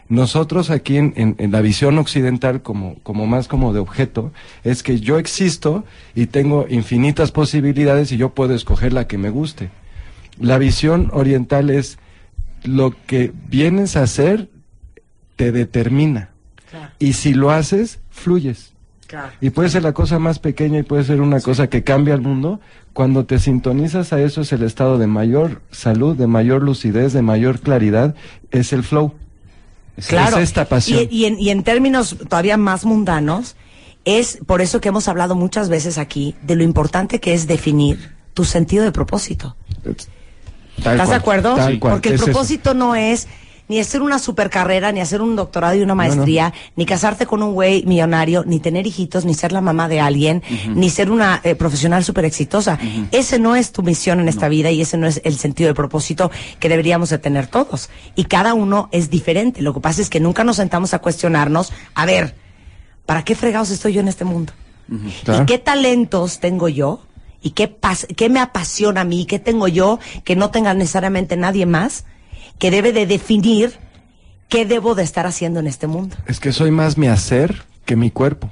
[0.09, 4.33] Nosotros aquí en, en- en la visión occidental, como, como más como de objeto,
[4.63, 5.85] es que yo existo
[6.15, 9.69] y tengo infinitas posibilidades y yo puedo escoger la que me guste.
[10.39, 11.97] La visión oriental es
[12.63, 14.49] lo que vienes a hacer
[15.37, 16.29] te determina.
[16.99, 18.73] Y si lo haces, fluyes.
[19.41, 22.21] Y puede ser la cosa más pequeña y puede ser una cosa que cambia el
[22.21, 22.59] mundo.
[22.93, 27.21] Cuando te sintonizas a eso es el estado de mayor salud, de mayor lucidez, de
[27.21, 28.15] mayor claridad,
[28.51, 29.13] es el flow.
[29.97, 30.37] Es- Claro.
[30.37, 31.07] Es esta pasión.
[31.09, 33.55] Y, y en, y en términos todavía más mundanos,
[34.05, 38.11] es por eso que hemos hablado muchas veces aquí de lo importante que es definir
[38.33, 39.55] tu sentido de propósito.
[40.83, 41.55] Tal ¿Estás de acuerdo?
[41.55, 42.31] tal cual, Porque el es eso.
[42.31, 43.27] propósito no es
[43.71, 47.53] ni hacer una supercarrera, ni hacer un doctorado y una maestría, ni casarte con un
[47.53, 50.43] güey millonario, ni tener hijitos, ni ser la mamá de alguien,
[50.75, 52.77] ni ser una eh, profesional súper exitosa.
[53.11, 55.73] Ese no es tu misión en esta vida y ese no es el sentido de
[55.73, 56.29] propósito
[56.59, 57.89] que deberíamos de tener todos.
[58.15, 59.61] Y cada uno es diferente.
[59.61, 62.35] Lo que pasa es que nunca nos sentamos a cuestionarnos, a ver,
[63.05, 64.51] ¿para qué fregados estoy yo en este mundo?
[65.23, 65.43] Claro.
[65.43, 67.05] ¿Y qué talentos tengo yo?
[67.41, 69.25] ¿Y qué, pas- qué me apasiona a mí?
[69.25, 72.03] ¿Qué tengo yo que no tenga necesariamente nadie más
[72.61, 73.73] que debe de definir
[74.47, 76.15] qué debo de estar haciendo en este mundo?
[76.27, 78.51] Es que soy más mi hacer que mi cuerpo.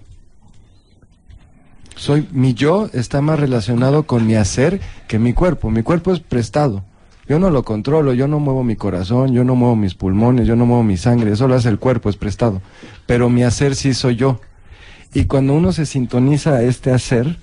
[1.96, 5.70] Soy mi yo está más relacionado con mi hacer que mi cuerpo.
[5.70, 6.84] Mi cuerpo es prestado.
[7.28, 10.56] Yo no lo controlo, yo no muevo mi corazón, yo no muevo mis pulmones, yo
[10.56, 12.64] no muevo mi sangre, eso lo hace el cuerpo, es prestado.
[13.06, 14.42] Pero mi hacer sí soy yo.
[15.14, 17.38] Y cuando uno se sintoniza a este hacer,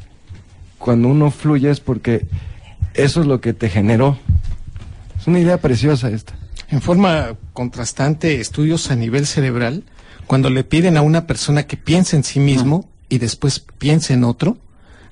[0.78, 2.26] cuando uno fluye es porque
[2.94, 4.18] eso es lo que te generó.
[5.16, 6.34] Es una idea preciosa esta.
[6.68, 9.84] En forma contrastante, estudios a nivel cerebral,
[10.26, 14.24] cuando le piden a una persona que piense en sí mismo y después piense en
[14.24, 14.58] otro,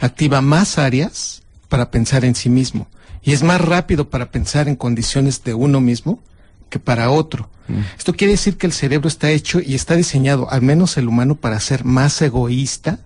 [0.00, 2.88] activa más áreas para pensar en sí mismo.
[3.22, 6.20] Y es más rápido para pensar en condiciones de uno mismo
[6.68, 7.48] que para otro.
[7.96, 11.36] Esto quiere decir que el cerebro está hecho y está diseñado, al menos el humano,
[11.36, 12.98] para ser más egoísta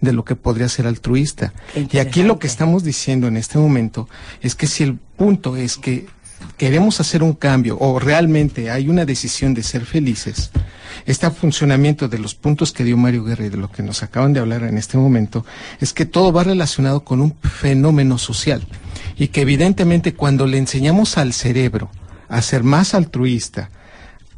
[0.00, 1.54] de lo que podría ser altruista.
[1.90, 4.08] Y aquí lo que estamos diciendo en este momento
[4.42, 6.06] es que si el punto es que
[6.56, 10.50] queremos hacer un cambio o realmente hay una decisión de ser felices,
[11.06, 14.32] este funcionamiento de los puntos que dio Mario Guerra y de lo que nos acaban
[14.32, 15.44] de hablar en este momento,
[15.80, 18.66] es que todo va relacionado con un fenómeno social.
[19.16, 21.90] Y que evidentemente cuando le enseñamos al cerebro
[22.28, 23.70] a ser más altruista,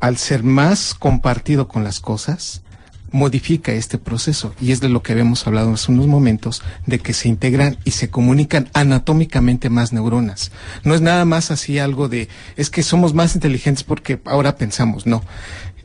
[0.01, 2.63] al ser más compartido con las cosas,
[3.11, 4.55] modifica este proceso.
[4.61, 7.93] Y es de lo que habíamos hablado hace unos momentos, de que se integran y
[7.93, 10.53] se comunican anatómicamente más neuronas.
[10.85, 15.07] No es nada más así algo de, es que somos más inteligentes porque ahora pensamos,
[15.07, 15.23] no.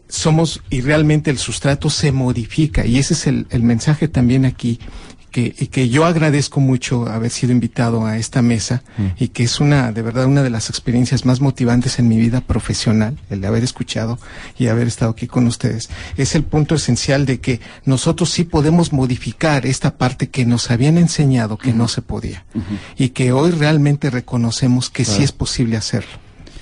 [0.08, 2.86] Somos, y realmente el sustrato se modifica.
[2.86, 4.80] Y ese es el, el mensaje también aquí.
[5.32, 8.84] Que, y que yo agradezco mucho haber sido invitado a esta mesa
[9.18, 12.42] y que es una, de verdad, una de las experiencias más motivantes en mi vida
[12.42, 14.20] profesional, el de haber escuchado
[14.60, 15.90] y haber estado aquí con ustedes.
[16.18, 20.98] Es el punto esencial de que nosotros sí podemos modificar esta parte que nos habían
[20.98, 22.44] enseñado que no se podía
[22.98, 26.12] y que hoy realmente reconocemos que sí es posible hacerlo.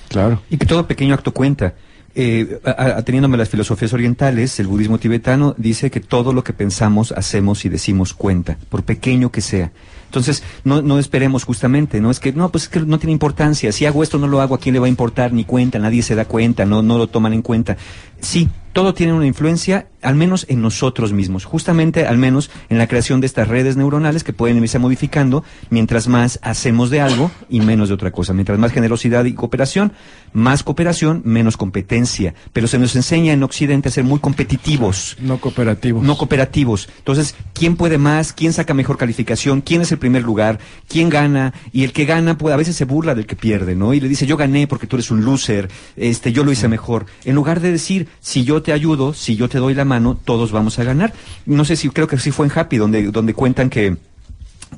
[0.08, 0.42] Claro.
[0.50, 1.74] Y que todo pequeño acto cuenta.
[2.12, 7.12] Eh, ateniéndome a las filosofías orientales, el budismo tibetano dice que todo lo que pensamos,
[7.12, 9.70] hacemos y decimos cuenta, por pequeño que sea.
[10.06, 13.70] Entonces, no, no esperemos justamente, no es que, no, pues es que no tiene importancia,
[13.70, 15.32] si hago esto no lo hago, ¿a quién le va a importar?
[15.32, 17.76] Ni cuenta, nadie se da cuenta, no, no lo toman en cuenta.
[18.20, 22.86] Sí, todo tiene una influencia, al menos en nosotros mismos, justamente al menos en la
[22.86, 27.60] creación de estas redes neuronales que pueden irse modificando mientras más hacemos de algo y
[27.60, 28.32] menos de otra cosa.
[28.32, 29.92] Mientras más generosidad y cooperación,
[30.32, 32.34] más cooperación, menos competencia.
[32.52, 35.16] Pero se nos enseña en Occidente a ser muy competitivos.
[35.20, 36.02] No cooperativos.
[36.02, 36.88] No cooperativos.
[36.98, 38.32] Entonces, ¿quién puede más?
[38.32, 39.60] ¿Quién saca mejor calificación?
[39.60, 40.60] ¿Quién es el primer lugar?
[40.88, 41.52] ¿Quién gana?
[41.72, 43.92] Y el que gana, pues a veces se burla del que pierde, ¿no?
[43.94, 47.06] Y le dice, yo gané porque tú eres un loser, este, yo lo hice mejor.
[47.24, 50.52] En lugar de decir, si yo te ayudo, si yo te doy la mano, todos
[50.52, 51.12] vamos a ganar.
[51.46, 53.96] No sé si, creo que sí fue en Happy, donde, donde cuentan que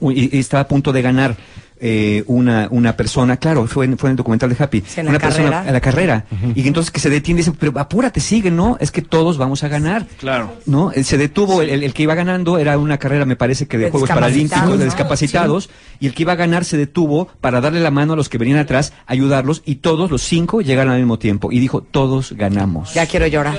[0.01, 1.37] y- y estaba a punto de ganar
[1.85, 5.07] eh, una, una persona, claro, fue en, fue en el documental de Happy, Sí, en
[5.07, 5.67] la una persona carrera.
[5.67, 8.77] en la carrera, y que entonces que se detiene y dice, pero apúrate, sigue, ¿no?
[8.81, 10.07] Es que todos vamos a ganar.
[10.19, 10.53] Claro.
[10.67, 10.93] ¿no?
[10.93, 13.77] Eh, Se detuvo, el, el- el que iba ganando era una carrera, me parece que
[13.79, 14.85] de, De Juegos Paralímpicos, de ¿no?
[14.85, 18.29] discapacitados, y el que iba a ganar se detuvo para darle la mano a los
[18.29, 22.33] que venían atrás, ayudarlos, y todos los cinco llegaron al mismo tiempo, y dijo, todos
[22.33, 22.95] ganamos.
[22.95, 23.59] Ya quiero llorar.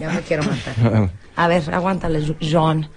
[0.00, 1.10] Ya me quiero matar.
[1.34, 2.88] A ver, aguántale, John.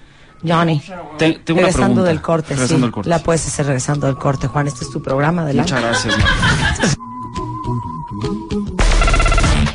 [0.44, 0.82] Johnny.
[1.18, 2.82] Te- tengo una regresando del corte, Regresando sí.
[2.84, 3.10] del corte.
[3.10, 4.68] La puedes hacer regresando del corte, Juan.
[4.68, 5.74] Este es tu programa, adelante.
[5.74, 6.18] Muchas gracias.
[6.18, 6.96] Marta.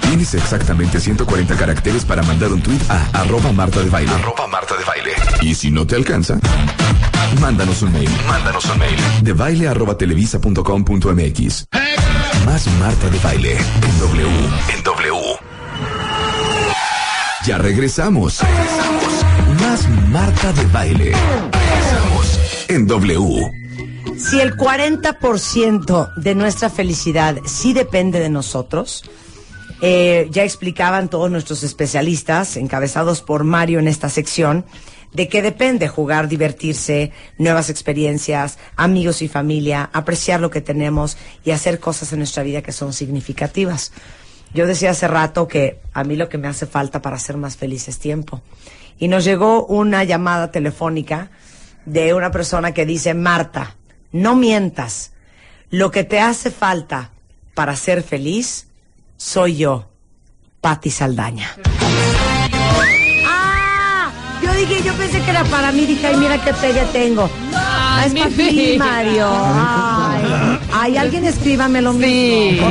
[0.01, 4.13] Tienes exactamente 140 caracteres para mandar un tweet a arroba Marta de Baile.
[4.13, 5.11] Arroba Marta de Baile.
[5.43, 6.39] Y si no te alcanza,
[7.41, 8.11] mándanos un mail.
[8.29, 8.97] Mándanos un mail.
[9.23, 11.67] De baile arroba televisa punto com punto MX.
[12.47, 13.57] Más Marta de Baile.
[13.57, 14.29] En W.
[14.77, 15.19] En W.
[17.47, 18.39] Ya regresamos.
[18.41, 19.04] Regresamos.
[20.09, 21.13] Marta de Baile.
[22.69, 23.51] En W.
[24.17, 29.03] Si el 40% de nuestra felicidad sí depende de nosotros,
[29.81, 34.65] eh, ya explicaban todos nuestros especialistas, encabezados por Mario en esta sección,
[35.13, 41.51] de qué depende jugar, divertirse, nuevas experiencias, amigos y familia, apreciar lo que tenemos y
[41.51, 43.91] hacer cosas en nuestra vida que son significativas.
[44.55, 47.57] Yo decía hace rato que a mí lo que me hace falta para ser más
[47.57, 48.41] feliz es tiempo.
[48.99, 51.31] Y nos llegó una llamada telefónica
[51.85, 53.77] de una persona que dice, Marta,
[54.13, 55.13] no mientas.
[55.71, 57.11] Lo que te hace falta
[57.55, 58.69] para ser feliz
[59.17, 59.89] soy yo,
[60.61, 61.57] Patti Saldaña.
[63.27, 64.13] ¡Ah!
[64.43, 65.87] Yo dije, yo pensé que era para mí.
[65.87, 67.29] Dije, ay, mira qué pegue tengo.
[67.55, 68.77] Ah, es para ti.
[68.79, 69.29] Mario.
[69.31, 72.69] Ay, ay, alguien escríbame lo mismo.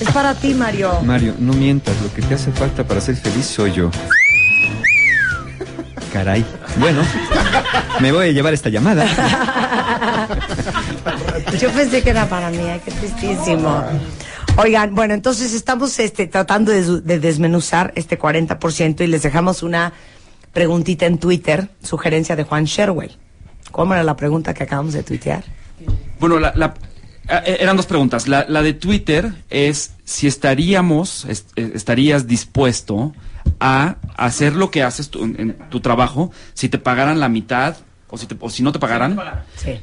[0.00, 1.00] Es para ti, Mario.
[1.02, 3.90] Mario, no mientas, lo que te hace falta para ser feliz soy yo.
[6.12, 6.44] Caray.
[6.78, 7.02] Bueno,
[8.00, 9.06] me voy a llevar esta llamada.
[11.60, 13.82] Yo pensé que era para mí, qué tristísimo.
[14.56, 19.92] Oigan, bueno, entonces estamos este, tratando de, desmenuzar este 40% y les dejamos una
[20.52, 23.16] preguntita en Twitter, sugerencia de Juan Sherwell.
[23.70, 25.44] ¿Cómo era la pregunta que acabamos de tuitear?
[26.18, 26.74] Bueno, la, la-
[27.28, 28.26] eh, eran dos preguntas.
[28.26, 33.12] La, la de Twitter es si estaríamos, est- eh, estarías dispuesto
[33.60, 37.76] a hacer lo que haces tú en, tu trabajo si te pagaran la mitad
[38.08, 39.18] o si, te- o si no te pagaran
[39.56, 39.80] Sí.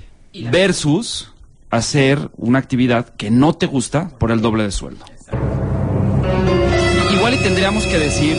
[0.52, 1.32] versus
[1.70, 5.06] hacer una actividad que no te gusta por el doble de sueldo.
[7.13, 8.38] Igual y tendríamos que decir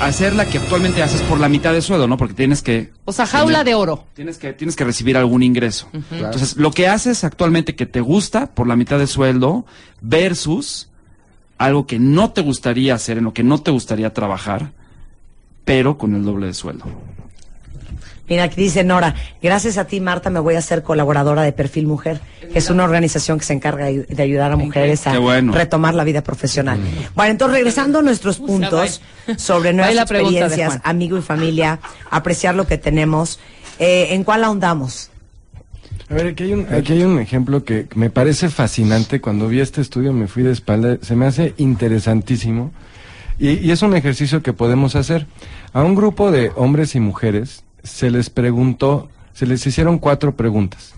[0.00, 2.16] hacer la que actualmente haces por la mitad de sueldo, ¿no?
[2.16, 4.06] Porque tienes que O sea, jaula de oro.
[4.14, 5.88] Tienes que, tienes que recibir algún ingreso.
[6.12, 9.66] Entonces, lo que haces actualmente que te gusta por la mitad de sueldo
[10.00, 10.88] versus
[11.58, 14.70] algo que no te gustaría hacer, en lo que no te gustaría trabajar,
[15.64, 16.86] pero con el doble de sueldo.
[18.28, 21.86] Mira, aquí dice Nora, gracias a ti, Marta, me voy a ser colaboradora de Perfil
[21.86, 22.20] Mujer,
[22.52, 25.52] que es una organización que se encarga de ayudar a mujeres a bueno.
[25.52, 26.78] retomar la vida profesional.
[27.14, 29.00] Bueno, entonces regresando a nuestros puntos
[29.36, 33.40] sobre va nuevas experiencias, amigo y familia, apreciar lo que tenemos,
[33.78, 35.10] eh, ¿en cuál ahondamos?
[36.10, 39.20] A ver, aquí hay, un, aquí hay un ejemplo que me parece fascinante.
[39.20, 40.96] Cuando vi este estudio me fui de espalda.
[41.02, 42.72] Se me hace interesantísimo.
[43.38, 45.26] Y, es un ejercicio que podemos hacer.
[45.74, 50.94] A un grupo de hombres y mujeres se les preguntó, se les hicieron cuatro preguntas.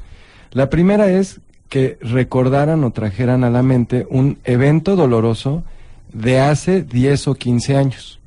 [0.52, 5.64] La primera es que recordaran o trajeran a la mente un evento doloroso
[6.12, 8.19] de hace 10 o 15 años.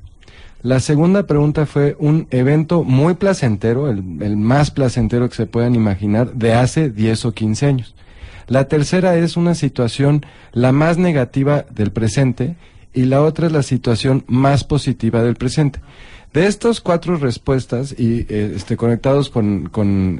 [0.64, 4.02] La segunda pregunta fue un evento muy placentero, el,
[4.38, 7.94] más placentero que se puedan imaginar, de hace 10 o 15 años.
[8.46, 12.56] La tercera es una situación la más negativa del presente
[12.94, 15.80] y la otra es la situación más positiva del presente.
[16.32, 19.70] De estas cuatro respuestas y eh, este, conectados con,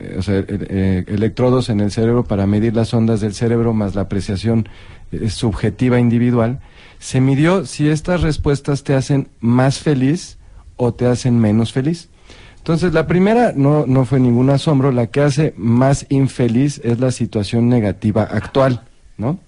[0.04, 4.68] eh, electrodos en el cerebro para medir las ondas del cerebro más la apreciación
[5.11, 6.61] eh, subjetiva individual,
[7.05, 10.38] se midió si estas respuestas te hacen más feliz
[10.77, 12.09] o te hacen menos feliz.
[12.57, 17.11] Entonces, la primera no, no fue ningún asombro, la que hace más infeliz es la
[17.11, 18.85] situación negativa actual,
[19.19, 19.38] ¿no?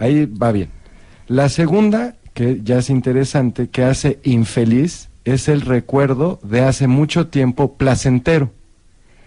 [0.00, 0.70] Ahí va bien.
[1.28, 7.28] La segunda, que ya es interesante, que hace infeliz, es el recuerdo de hace mucho
[7.28, 8.50] tiempo placentero.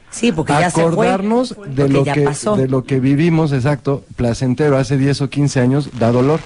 [0.09, 0.91] Sí, porque ya se fue.
[0.91, 2.57] Acordarnos de lo, ya que, pasó.
[2.57, 6.41] de lo que vivimos, exacto, placentero, hace 10 o 15 años, da dolor,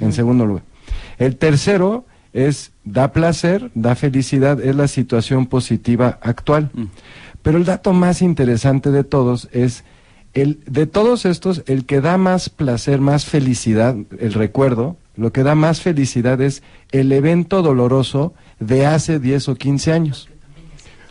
[0.00, 0.62] en segundo lugar.
[1.18, 6.70] El tercero es, da placer, da felicidad, es la situación positiva actual.
[7.42, 9.84] Pero el dato más interesante de todos es,
[10.34, 15.42] el, de todos estos, el que da más placer, más felicidad, el recuerdo, lo que
[15.42, 16.62] da más felicidad es
[16.92, 20.28] el evento doloroso de hace 10 o 15 años.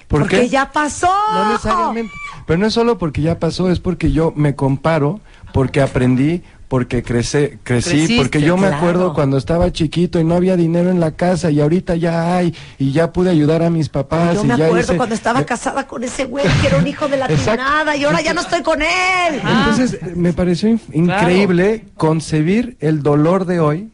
[0.07, 0.49] ¿Por porque qué?
[0.49, 1.11] ya pasó.
[1.33, 2.11] No necesariamente.
[2.47, 5.19] Pero no es solo porque ya pasó, es porque yo me comparo,
[5.53, 8.77] porque aprendí, porque crece, crecí, Creciste, porque yo me claro.
[8.77, 12.53] acuerdo cuando estaba chiquito y no había dinero en la casa y ahorita ya hay
[12.77, 14.35] y ya pude ayudar a mis papás.
[14.35, 16.77] Yo y me ya acuerdo hice- cuando estaba Eh, casada con ese güey que era
[16.77, 19.41] un hijo de la tiznada y ahora ya no estoy con él.
[19.43, 23.89] Entonces, eh, me pareció increíble concebir el dolor de hoy.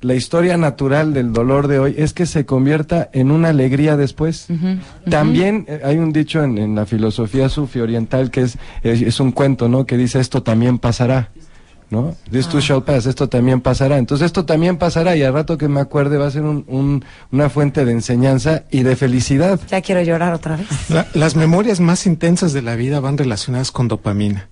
[0.00, 4.46] La historia natural del dolor de hoy es que se convierta en una alegría después.
[5.10, 9.20] También eh, hay un dicho en, en la filosofía sufi oriental que es, es, es
[9.20, 9.86] un cuento, ¿no?
[9.86, 11.30] Que dice esto también pasará.
[11.90, 12.14] ¿No?
[12.30, 13.96] This too shall pass, esto también pasará.
[13.96, 17.02] Entonces esto también pasará y al rato que me acuerde va a ser un- un-
[17.32, 19.58] una fuente de enseñanza y de felicidad.
[19.70, 20.66] Ya quiero llorar otra vez.
[20.90, 24.48] La- las memorias más intensas de la vida van relacionadas con dopamina.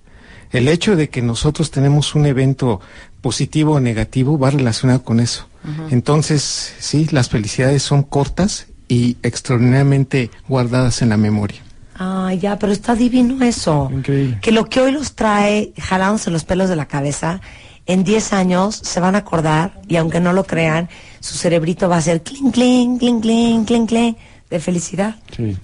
[0.50, 2.80] El hecho de que nosotros tenemos un evento
[3.20, 5.46] positivo o negativo va relacionado con eso.
[5.90, 11.60] Entonces, sí, las felicidades son cortas y extraordinariamente guardadas en la memoria.
[11.98, 13.90] Ay, ya, pero está divino eso.
[13.92, 14.38] Increíble.
[14.42, 17.40] Que lo que hoy los trae jalándose los pelos de la cabeza,
[17.86, 20.88] en 10 años se van a acordar y aunque no lo crean,
[21.20, 24.16] su cerebrito va a ser clink, clink, clink, clink, clink, clink,
[24.50, 25.14] de felicidad.
[25.34, 25.56] Sí.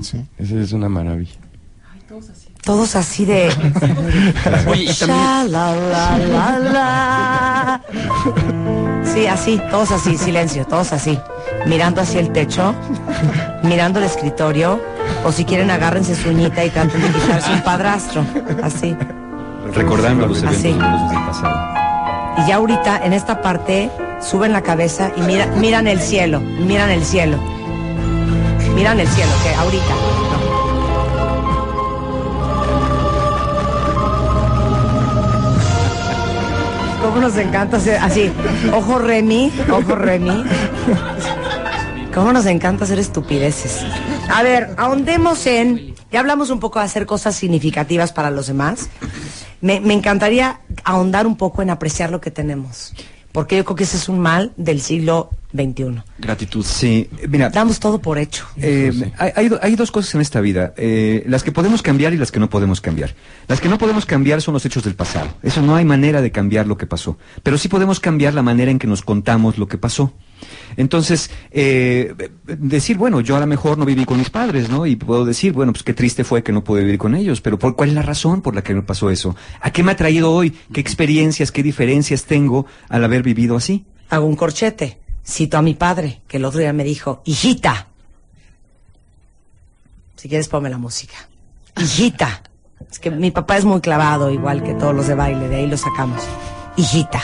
[0.00, 0.24] Sí.
[0.38, 1.36] Esa es una maravilla.
[2.64, 3.46] Todos así de...
[4.66, 7.82] Oye, y también- Sha, la, la, la, la.
[9.04, 11.18] Sí, así, todos así, silencio, todos así.
[11.66, 12.74] Mirando hacia el techo,
[13.62, 14.80] mirando el escritorio,
[15.24, 18.24] o si quieren agárrense su uñita y traten de quitarse un padrastro,
[18.62, 18.96] así.
[19.74, 20.72] Recordando los eventos Así.
[21.14, 21.56] del pasado.
[22.38, 26.90] Y ya ahorita, en esta parte, suben la cabeza y mira, miran el cielo, miran
[26.90, 27.38] el cielo.
[28.74, 29.94] Miran el cielo, que ahorita.
[37.02, 38.30] ¿Cómo nos encanta hacer así?
[38.72, 40.44] Ojo Remy, ojo Remy.
[42.18, 43.78] ¿Cómo nos encanta hacer estupideces?
[44.28, 45.94] A ver, ahondemos en.
[46.10, 48.88] Ya hablamos un poco de hacer cosas significativas para los demás.
[49.60, 52.92] Me, me encantaría ahondar un poco en apreciar lo que tenemos.
[53.30, 56.02] Porque yo creo que ese es un mal del siglo XXI.
[56.18, 56.64] Gratitud.
[56.64, 58.46] Sí, mira, Damos todo por hecho.
[58.56, 62.12] Eh, hay, hay do- hay dos cosas en esta vida, eh, las que podemos cambiar
[62.14, 63.14] y las que no podemos cambiar.
[63.46, 65.28] Las que no podemos cambiar son los hechos del pasado.
[65.44, 67.16] Eso no hay manera de cambiar lo que pasó.
[67.44, 70.12] Pero sí podemos cambiar la manera en que nos contamos lo que pasó.
[70.76, 72.14] Entonces, eh,
[72.46, 74.86] decir, bueno, yo a lo mejor no viví con mis padres, ¿no?
[74.86, 77.58] Y puedo decir, bueno, pues qué triste fue que no pude vivir con ellos, pero
[77.58, 79.34] ¿por cuál es la razón por la que me pasó eso?
[79.60, 80.56] ¿A qué me ha traído hoy?
[80.72, 83.86] ¿Qué experiencias, qué diferencias tengo al haber vivido así?
[84.10, 85.00] Hago un corchete.
[85.26, 87.88] Cito a mi padre, que el otro día me dijo, hijita.
[90.16, 91.14] Si quieres, ponme la música.
[91.76, 92.42] Hijita.
[92.90, 95.66] Es que mi papá es muy clavado, igual que todos los de baile, de ahí
[95.66, 96.22] lo sacamos.
[96.76, 97.20] Hijita.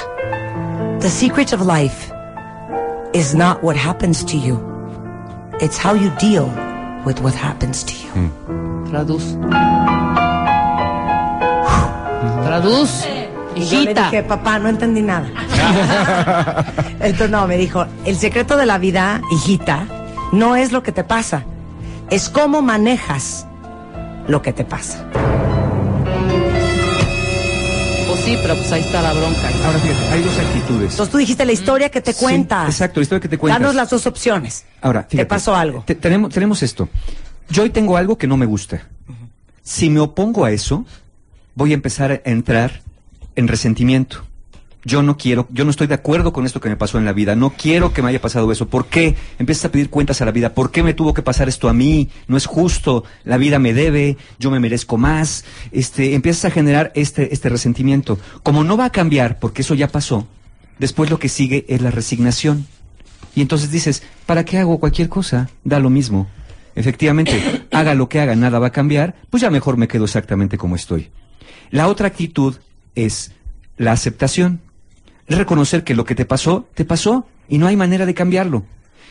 [1.00, 2.13] The secret of life
[3.14, 4.58] is not what happens to you.
[5.60, 6.46] It's how you deal
[7.06, 8.30] with what happens to you.
[8.90, 9.24] Traduz.
[12.44, 13.06] Traduz.
[13.56, 14.04] Y yo le Hijita.
[14.10, 15.28] dije, papá, no entendí nada.
[17.00, 19.86] Entonces, no, me dijo, el secreto de la vida, hijita,
[20.32, 21.44] no es lo que te pasa,
[22.10, 23.46] es cómo manejas
[24.26, 25.04] lo que te pasa.
[28.24, 29.50] Sí, pero pues ahí está la bronca.
[29.64, 30.90] Ahora fíjate, hay dos actitudes.
[30.92, 32.68] Entonces tú dijiste la historia que te Sí, cuentas.
[32.70, 33.60] exacto, la historia que te cuentas.
[33.60, 34.64] Danos las dos opciones.
[34.80, 35.82] Ahora, ¿Te fíjate, pasó algo?
[35.86, 36.88] te- tenemos, tenemos esto.
[37.50, 38.86] Yo hoy tengo algo que no me gusta.
[39.62, 40.86] Si me opongo a eso,
[41.54, 42.80] voy a empezar a entrar
[43.36, 44.24] en resentimiento.
[44.84, 47.12] Yo no quiero, yo no estoy de acuerdo con esto que me pasó en la
[47.12, 47.34] vida.
[47.34, 48.68] No quiero que me haya pasado eso.
[48.68, 49.16] ¿Por qué?
[49.38, 50.54] Empiezas a pedir cuentas a la vida.
[50.54, 52.10] ¿Por qué me tuvo que pasar esto a mí?
[52.28, 53.04] No es justo.
[53.24, 54.18] La vida me debe.
[54.38, 55.44] Yo me merezco más.
[55.72, 58.18] Este, empiezas a generar este, este resentimiento.
[58.42, 60.26] Como no va a cambiar, porque eso ya pasó,
[60.78, 62.66] después lo que sigue es la resignación.
[63.34, 65.48] Y entonces dices, ¿para qué hago cualquier cosa?
[65.64, 66.28] Da lo mismo.
[66.74, 70.58] Efectivamente, haga lo que haga, nada va a cambiar, pues ya mejor me quedo exactamente
[70.58, 71.10] como estoy.
[71.70, 72.56] La otra actitud
[72.94, 73.32] es
[73.76, 74.60] la aceptación.
[75.26, 78.64] Es reconocer que lo que te pasó, te pasó y no hay manera de cambiarlo.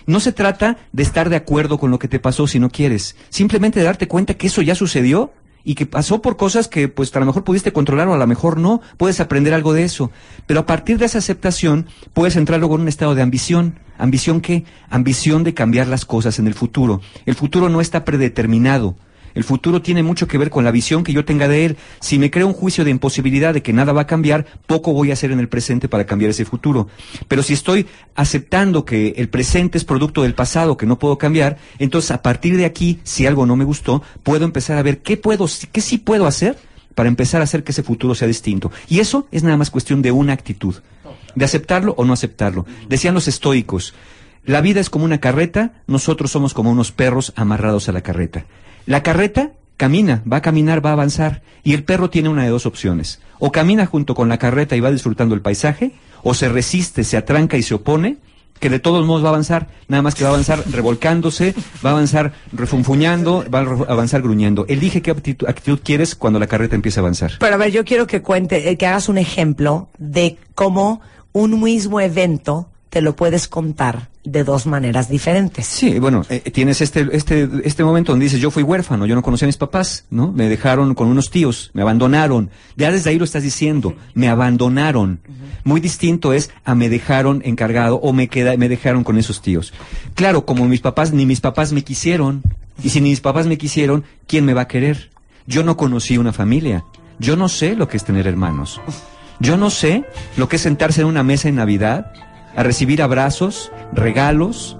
[0.05, 3.15] No se trata de estar de acuerdo con lo que te pasó si no quieres.
[3.29, 5.31] Simplemente de darte cuenta que eso ya sucedió
[5.63, 8.27] y que pasó por cosas que pues a lo mejor pudiste controlar o a lo
[8.27, 8.81] mejor no.
[8.97, 10.11] Puedes aprender algo de eso.
[10.45, 13.79] Pero a partir de esa aceptación puedes entrar luego en un estado de ambición.
[13.97, 14.65] ¿Ambición qué?
[14.89, 17.01] Ambición de cambiar las cosas en el futuro.
[17.25, 18.95] El futuro no está predeterminado.
[19.35, 21.77] El futuro tiene mucho que ver con la visión que yo tenga de él.
[21.99, 25.09] Si me creo un juicio de imposibilidad de que nada va a cambiar, poco voy
[25.09, 26.87] a hacer en el presente para cambiar ese futuro.
[27.27, 31.57] Pero si estoy aceptando que el presente es producto del pasado que no puedo cambiar,
[31.79, 35.17] entonces a partir de aquí, si algo no me gustó, puedo empezar a ver qué
[35.17, 36.57] puedo, qué sí puedo hacer
[36.95, 38.71] para empezar a hacer que ese futuro sea distinto.
[38.87, 40.75] Y eso es nada más cuestión de una actitud,
[41.35, 42.65] de aceptarlo o no aceptarlo.
[42.87, 43.93] Decían los estoicos,
[44.45, 48.45] la vida es como una carreta, nosotros somos como unos perros amarrados a la carreta.
[48.85, 52.49] La carreta camina, va a caminar, va a avanzar, y el perro tiene una de
[52.49, 53.21] dos opciones.
[53.39, 55.93] O camina junto con la carreta y va disfrutando el paisaje,
[56.23, 58.17] o se resiste, se atranca y se opone,
[58.59, 61.53] que de todos modos va a avanzar, nada más que va a avanzar revolcándose,
[61.85, 64.65] va a avanzar refunfuñando, va a avanzar gruñendo.
[64.69, 67.33] Elige qué actitud, actitud quieres cuando la carreta empiece a avanzar.
[67.39, 71.01] Pero a ver, yo quiero que cuente, eh, que hagas un ejemplo de cómo
[71.33, 75.65] un mismo evento te lo puedes contar de dos maneras diferentes.
[75.65, 79.23] Sí, bueno, eh, tienes este, este, este momento donde dices, yo fui huérfano, yo no
[79.23, 80.31] conocía a mis papás, ¿no?
[80.31, 82.51] Me dejaron con unos tíos, me abandonaron.
[82.77, 85.21] Ya desde ahí lo estás diciendo, me abandonaron.
[85.63, 89.73] Muy distinto es a me dejaron encargado o me queda, me dejaron con esos tíos.
[90.13, 92.43] Claro, como mis papás, ni mis papás me quisieron.
[92.83, 95.09] Y si ni mis papás me quisieron, ¿quién me va a querer?
[95.47, 96.85] Yo no conocí una familia.
[97.17, 98.79] Yo no sé lo que es tener hermanos.
[99.39, 100.03] Yo no sé
[100.37, 102.13] lo que es sentarse en una mesa en Navidad
[102.55, 104.77] a recibir abrazos, regalos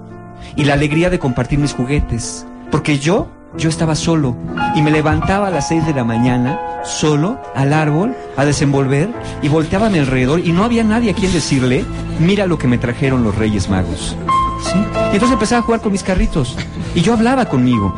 [0.56, 2.46] y la alegría de compartir mis juguetes.
[2.70, 4.36] Porque yo, yo estaba solo
[4.74, 9.08] y me levantaba a las 6 de la mañana, solo, al árbol, a desenvolver
[9.42, 11.84] y volteaba a mi alrededor y no había nadie a quien decirle,
[12.18, 14.16] mira lo que me trajeron los Reyes Magos.
[14.62, 14.78] ¿Sí?
[15.12, 16.56] Y entonces empezaba a jugar con mis carritos
[16.94, 17.94] y yo hablaba conmigo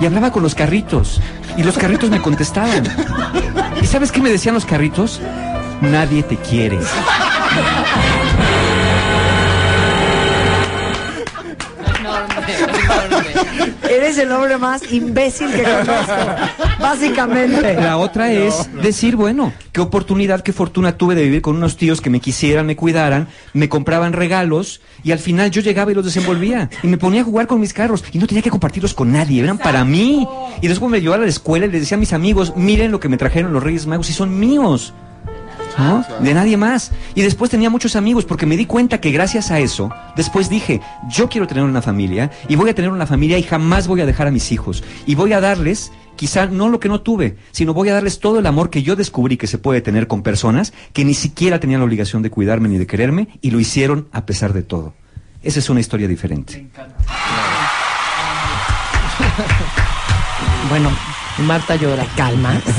[0.00, 1.20] y hablaba con los carritos
[1.56, 2.84] y los carritos me contestaban.
[3.82, 5.20] ¿Y sabes qué me decían los carritos?
[5.80, 6.78] Nadie te quiere.
[13.90, 16.14] Eres el hombre más imbécil que conozco.
[16.80, 17.74] Básicamente.
[17.74, 22.00] La otra es decir, bueno, qué oportunidad, qué fortuna tuve de vivir con unos tíos
[22.00, 26.04] que me quisieran, me cuidaran, me compraban regalos y al final yo llegaba y los
[26.04, 29.10] desenvolvía y me ponía a jugar con mis carros y no tenía que compartirlos con
[29.12, 30.26] nadie, eran para mí.
[30.60, 33.00] Y después me llevaba a la escuela y les decía a mis amigos, miren lo
[33.00, 34.94] que me trajeron los Reyes Magos y son míos.
[35.78, 36.04] ¿No?
[36.20, 36.92] De nadie más.
[37.14, 40.80] Y después tenía muchos amigos porque me di cuenta que gracias a eso, después dije,
[41.08, 44.06] yo quiero tener una familia y voy a tener una familia y jamás voy a
[44.06, 44.82] dejar a mis hijos.
[45.06, 48.38] Y voy a darles, quizá no lo que no tuve, sino voy a darles todo
[48.38, 51.80] el amor que yo descubrí que se puede tener con personas que ni siquiera tenían
[51.80, 54.94] la obligación de cuidarme ni de quererme y lo hicieron a pesar de todo.
[55.42, 56.68] Esa es una historia diferente.
[60.68, 60.90] Bueno,
[61.38, 62.04] Marta llora.
[62.16, 62.60] Calma.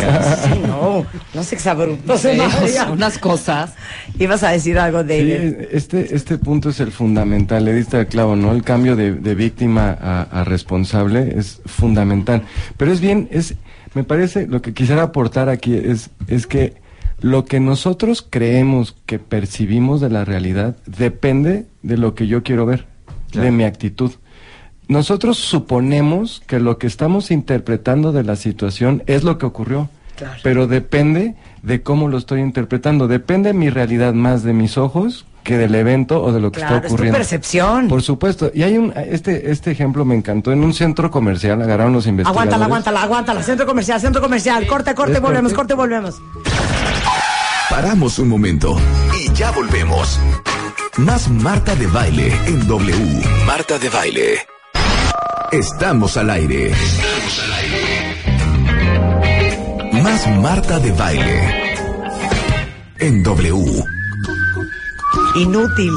[0.43, 2.21] Sí, no, no se exabruptos.
[2.21, 2.91] Sí, María.
[2.91, 3.73] unas cosas.
[4.19, 5.53] Ibas a decir algo, Sí, David.
[5.71, 8.51] este, este punto es el fundamental, le diste al clavo, ¿no?
[8.51, 12.43] El cambio de, de víctima a, a responsable es fundamental.
[12.77, 13.55] Pero es bien, es,
[13.93, 16.73] me parece, lo que quisiera aportar aquí es, es que
[17.19, 22.65] lo que nosotros creemos que percibimos de la realidad depende de lo que yo quiero
[22.65, 22.85] ver,
[23.33, 24.11] de mi actitud.
[24.95, 29.87] Nosotros suponemos que lo que estamos interpretando de la situación es lo que ocurrió,
[30.43, 33.07] pero depende de cómo lo estoy interpretando.
[33.07, 36.75] Depende mi realidad más de mis ojos que del evento o de lo que Claro,
[36.75, 37.17] está es tu ocurriendo.
[37.19, 37.87] percepción.
[37.87, 38.51] Por supuesto.
[38.53, 40.51] Y hay un, este, este ejemplo me encantó.
[40.51, 42.41] En un centro comercial agarraron los investigadores.
[42.53, 43.43] Aguántala, aguántala, aguántala.
[43.43, 44.67] Centro comercial, centro comercial.
[44.67, 45.73] Corte, corte, Es volvemos, corte.
[45.73, 46.21] corte, volvemos.
[47.69, 48.75] Paramos un momento
[49.17, 50.19] y ya volvemos.
[50.97, 52.93] Más Marta de Baile en W.
[53.47, 54.39] Marta de Baile.
[55.51, 56.71] Estamos al aire.
[60.01, 61.75] Más Marta de Baile
[62.99, 63.83] en W.
[65.35, 65.91] Inútil.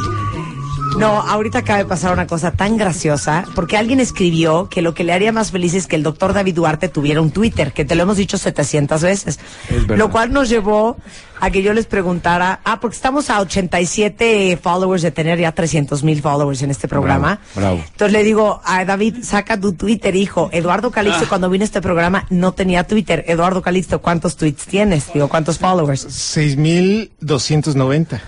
[0.98, 5.02] No, ahorita acaba de pasar una cosa tan graciosa, porque alguien escribió que lo que
[5.02, 7.96] le haría más feliz es que el doctor David Duarte tuviera un Twitter, que te
[7.96, 9.40] lo hemos dicho 700 veces.
[9.68, 9.96] Es verdad.
[9.96, 10.96] Lo cual nos llevó
[11.40, 16.04] a que yo les preguntara, ah, porque estamos a 87 followers de tener ya 300
[16.04, 17.40] mil followers en este programa.
[17.54, 17.88] Bravo, bravo.
[17.90, 20.48] Entonces le digo a David, saca tu Twitter, hijo.
[20.52, 23.24] Eduardo Calixto, cuando vino a este programa, no tenía Twitter.
[23.26, 25.12] Eduardo Calixto, ¿cuántos tweets tienes?
[25.12, 26.06] Digo, ¿cuántos followers?
[26.06, 28.20] 6.290.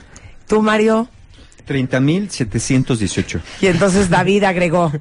[0.48, 1.08] Tú, Mario.
[1.66, 3.40] 30.718.
[3.60, 4.92] Y entonces David agregó,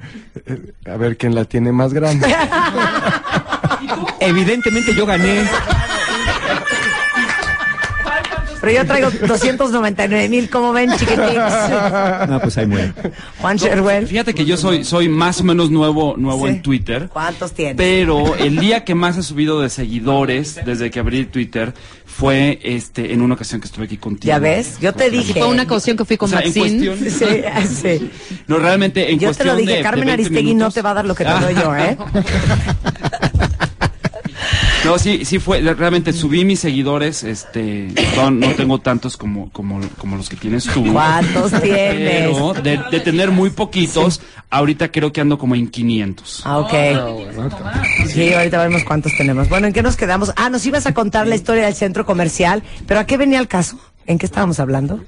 [0.86, 2.26] A ver quién la tiene más grande.
[4.20, 5.44] Evidentemente yo gané.
[8.66, 11.36] Pero yo traigo 299 mil, ¿cómo ven, chiquitines?
[12.28, 12.92] No, pues ahí muere.
[13.40, 16.52] Juan Sherwell, Fíjate que yo soy, soy más o menos nuevo, nuevo Sí.
[16.54, 17.08] en Twitter.
[17.12, 17.76] ¿cuántos tienes?
[17.76, 21.72] Pero el día que más he subido de seguidores desde que abrí Twitter
[22.04, 24.28] fue este en una ocasión que estuve aquí contigo.
[24.28, 24.78] ¿Ya ves?
[24.80, 25.34] Yo te dije.
[25.38, 26.86] Fue una ocasión que fui con O sea, en Maxine.
[26.86, 28.10] cuestión- Sí, sí.
[28.46, 30.90] No, realmente en Yo te lo dije, de- Carmen de 20 Aristegui no te va
[30.90, 31.40] a dar lo que te Ah.
[31.40, 31.96] doy yo, ¿eh?
[34.86, 39.80] No, sí, sí fue, realmente subí mis seguidores, este, no, no tengo tantos como, como,
[39.98, 40.92] como los que tienes tú.
[40.92, 42.28] ¿Cuántos tienes?
[42.30, 46.42] Pero de, de tener muy poquitos, ahorita creo que ando como en 500.
[46.44, 46.72] Ah, ok.
[48.06, 49.48] Sí, ahorita vemos cuántos tenemos.
[49.48, 50.32] Bueno, ¿en qué nos quedamos?
[50.36, 53.48] Ah, nos ibas a contar la historia del centro comercial, pero ¿a qué venía el
[53.48, 53.80] caso?
[54.08, 55.00] ¿En qué estábamos hablando?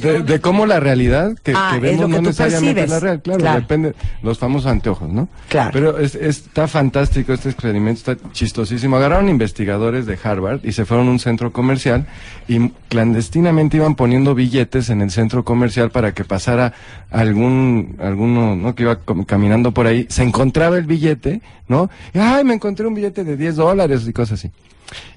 [0.00, 3.20] De, de cómo la realidad que, Ah, que vemos que no necesariamente es la real,
[3.22, 3.60] claro, Claro.
[3.60, 5.28] depende, los famosos anteojos, ¿no?
[5.48, 5.70] Claro.
[5.72, 8.96] Pero es, está fantástico este experimento, está chistosísimo.
[8.96, 12.06] Agarraron investigadores de Harvard y se fueron a un centro comercial
[12.46, 16.72] y clandestinamente iban poniendo billetes en el centro comercial para que pasara
[17.10, 18.74] algún, alguno, ¿no?
[18.74, 21.90] Que iba caminando por ahí, se encontraba el billete, ¿no?
[22.14, 24.50] Y, ay, me encontré un billete de 10 dólares y cosas así.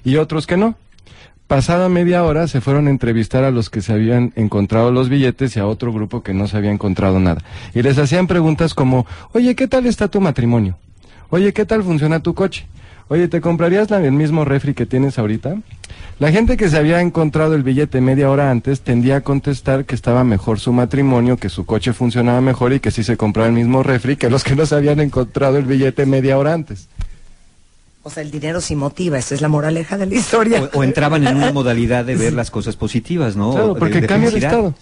[0.04, 0.74] Y otros que no.
[1.50, 5.56] Pasada media hora se fueron a entrevistar a los que se habían encontrado los billetes
[5.56, 7.42] y a otro grupo que no se había encontrado nada.
[7.74, 10.78] Y les hacían preguntas como, oye, ¿qué tal está tu matrimonio?
[11.28, 12.68] Oye, ¿qué tal funciona tu coche?
[13.08, 15.56] Oye, ¿te comprarías el mismo refri que tienes ahorita?
[16.20, 19.96] La gente que se había encontrado el billete media hora antes tendía a contestar que
[19.96, 23.54] estaba mejor su matrimonio, que su coche funcionaba mejor y que sí se compraba el
[23.54, 26.88] mismo refri que los que no se habían encontrado el billete media hora antes.
[28.02, 30.70] O sea, el dinero sí motiva, esa es la moraleja de la historia.
[30.72, 33.52] O, o entraban en una modalidad de ver las cosas positivas, ¿no?
[33.52, 34.74] Claro, porque de cambia de estado.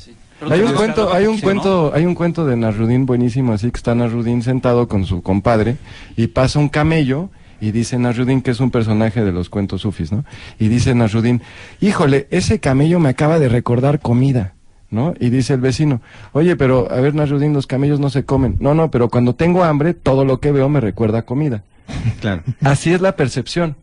[0.48, 3.96] Hay un cuento, hay un cuento, hay un cuento de Narudín buenísimo, así que está
[3.96, 5.78] Narudín sentado con su compadre
[6.16, 7.28] y pasa un camello
[7.60, 10.24] y dice Narudín que es un personaje de los cuentos sufis, ¿no?
[10.60, 11.42] Y dice Narudín,
[11.80, 14.54] híjole, ese camello me acaba de recordar comida.
[14.90, 15.12] ¿No?
[15.20, 16.00] Y dice el vecino,
[16.32, 18.56] oye, pero a ver, Narudín, los camellos no se comen.
[18.58, 21.62] No, no, pero cuando tengo hambre, todo lo que veo me recuerda a comida.
[22.20, 22.42] Claro.
[22.62, 23.76] Así es la percepción.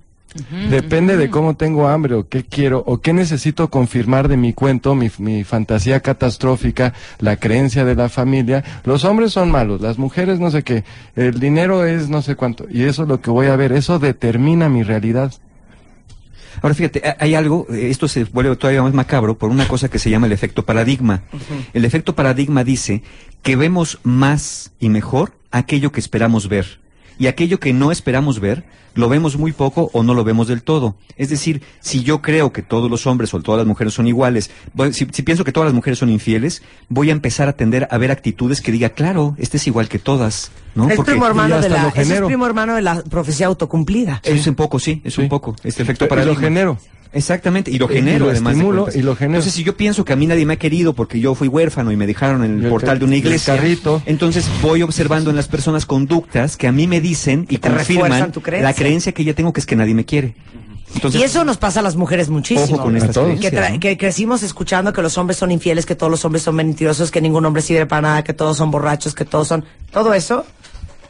[0.69, 4.93] Depende de cómo tengo hambre o qué quiero o qué necesito confirmar de mi cuento,
[4.93, 8.61] mi, mi fantasía catastrófica, la creencia de la familia.
[8.83, 10.83] Los hombres son malos, las mujeres no sé qué,
[11.15, 12.65] el dinero es no sé cuánto.
[12.69, 15.31] Y eso es lo que voy a ver, eso determina mi realidad.
[16.61, 19.87] Ahora fíjate, ha- hay algo, eh, esto se vuelve todavía más macabro por una cosa
[19.89, 21.23] que se llama el efecto paradigma.
[21.73, 23.03] El efecto paradigma dice
[23.41, 26.79] que vemos más y mejor aquello que esperamos ver.
[27.17, 28.63] Y aquello que no esperamos ver,
[28.93, 30.95] lo vemos muy poco o no lo vemos del todo.
[31.17, 34.49] Es decir, si yo creo que todos los hombres o todas las mujeres son iguales,
[34.73, 37.87] voy- si, si pienso que todas las mujeres son infieles, voy a empezar a tender
[37.91, 40.51] a ver actitudes que diga, claro, este es igual que todas.
[40.75, 40.89] ¿no?
[40.89, 44.21] es Porque- primo hermano de la, es primo hermano de la profecía autocumplida.
[44.23, 45.55] Es un poco, sí, es un poco.
[45.63, 46.41] Este efecto Y lo paradigma.
[46.41, 46.77] genero.
[47.15, 48.53] Exactamente, y lo Y genero lo además.
[48.53, 49.35] de estimulo y lo genero.
[49.39, 51.91] Entonces, si yo pienso que a mí nadie me ha querido porque yo fui huérfano
[51.91, 54.01] y me dejaron en el, El portal de una el iglesia, carrito.
[54.05, 58.41] entonces voy observando en las personas conductas que a mí me dicen y confirman tu
[58.41, 58.69] creencia.
[58.69, 60.35] la creencia que ya tengo que es que nadie me quiere.
[60.93, 62.75] Entonces, y eso nos pasa a las mujeres muchísimo.
[62.75, 63.79] ojo con estas que, creencias, tra- ¿no?
[63.79, 67.21] que crecimos escuchando que los hombres son infieles, que todos los hombres son mentirosos, que
[67.21, 69.65] ningún hombre sirve para nada, que todos son borrachos, que todos son...
[69.91, 70.45] Todo eso,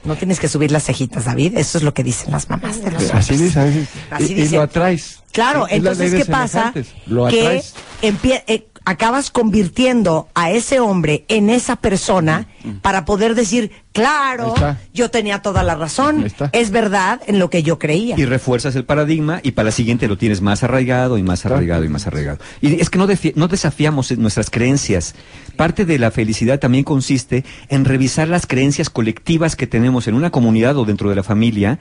[0.06, 1.58] no tienes que subir las cejitas, David.
[1.58, 3.12] Eso es lo que dicen las mamás de los.
[3.14, 4.58] Así dice, así, Así y, y dicen.
[4.58, 5.20] lo atraes.
[5.32, 6.74] Claro, Es la entonces, ¿qué pasa?
[7.08, 7.74] Lo que atraes.
[8.02, 12.48] empie- eh, acabas convirtiendo a ese hombre en esa persona
[12.82, 14.54] para poder decir, claro,
[14.94, 18.16] yo tenía toda la razón, es verdad en lo que yo creía.
[18.18, 21.84] y refuerzas el paradigma y para la siguiente lo tienes más arraigado y más arraigado
[21.84, 22.40] y más arraigado.
[22.62, 25.16] Y es que no, no desafiamos nuestras creencias.
[25.56, 30.30] Parte de la felicidad también consiste en revisar las creencias colectivas que tenemos en una
[30.30, 31.80] comunidad o dentro de la familia.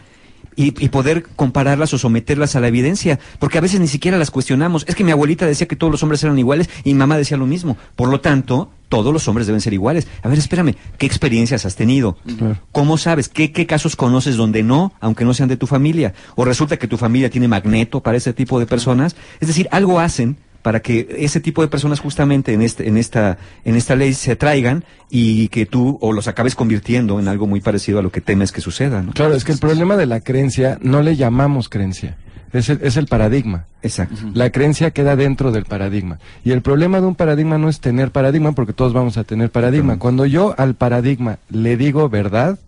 [0.56, 4.30] Y, y poder compararlas o someterlas a la evidencia, porque a veces ni siquiera las
[4.30, 4.84] cuestionamos.
[4.88, 7.36] Es que mi abuelita decía que todos los hombres eran iguales y mi mamá decía
[7.36, 7.76] lo mismo.
[7.96, 10.06] Por lo tanto, todos los hombres deben ser iguales.
[10.22, 12.16] A ver, espérame, ¿qué experiencias has tenido?
[12.38, 12.58] Claro.
[12.70, 13.28] ¿Cómo sabes?
[13.28, 16.14] ¿Qué, ¿Qué casos conoces donde no, aunque no sean de tu familia?
[16.36, 19.16] ¿O resulta que tu familia tiene magneto para ese tipo de personas?
[19.40, 23.36] Es decir, algo hacen para que ese tipo de personas justamente en, este, en, esta,
[23.66, 27.60] en esta ley se atraigan y que tú o los acabes convirtiendo en algo muy
[27.60, 29.02] parecido a lo que temes que suceda.
[29.02, 29.12] ¿no?
[29.12, 32.16] Claro, es que el problema de la creencia no le llamamos creencia.
[32.54, 33.66] Es el, es el paradigma.
[33.82, 34.16] Exacto.
[34.32, 36.18] La creencia queda dentro del paradigma.
[36.44, 39.50] Y el problema de un paradigma no es tener paradigma, porque todos vamos a tener
[39.50, 39.98] paradigma.
[39.98, 42.58] Cuando yo al paradigma le digo verdad,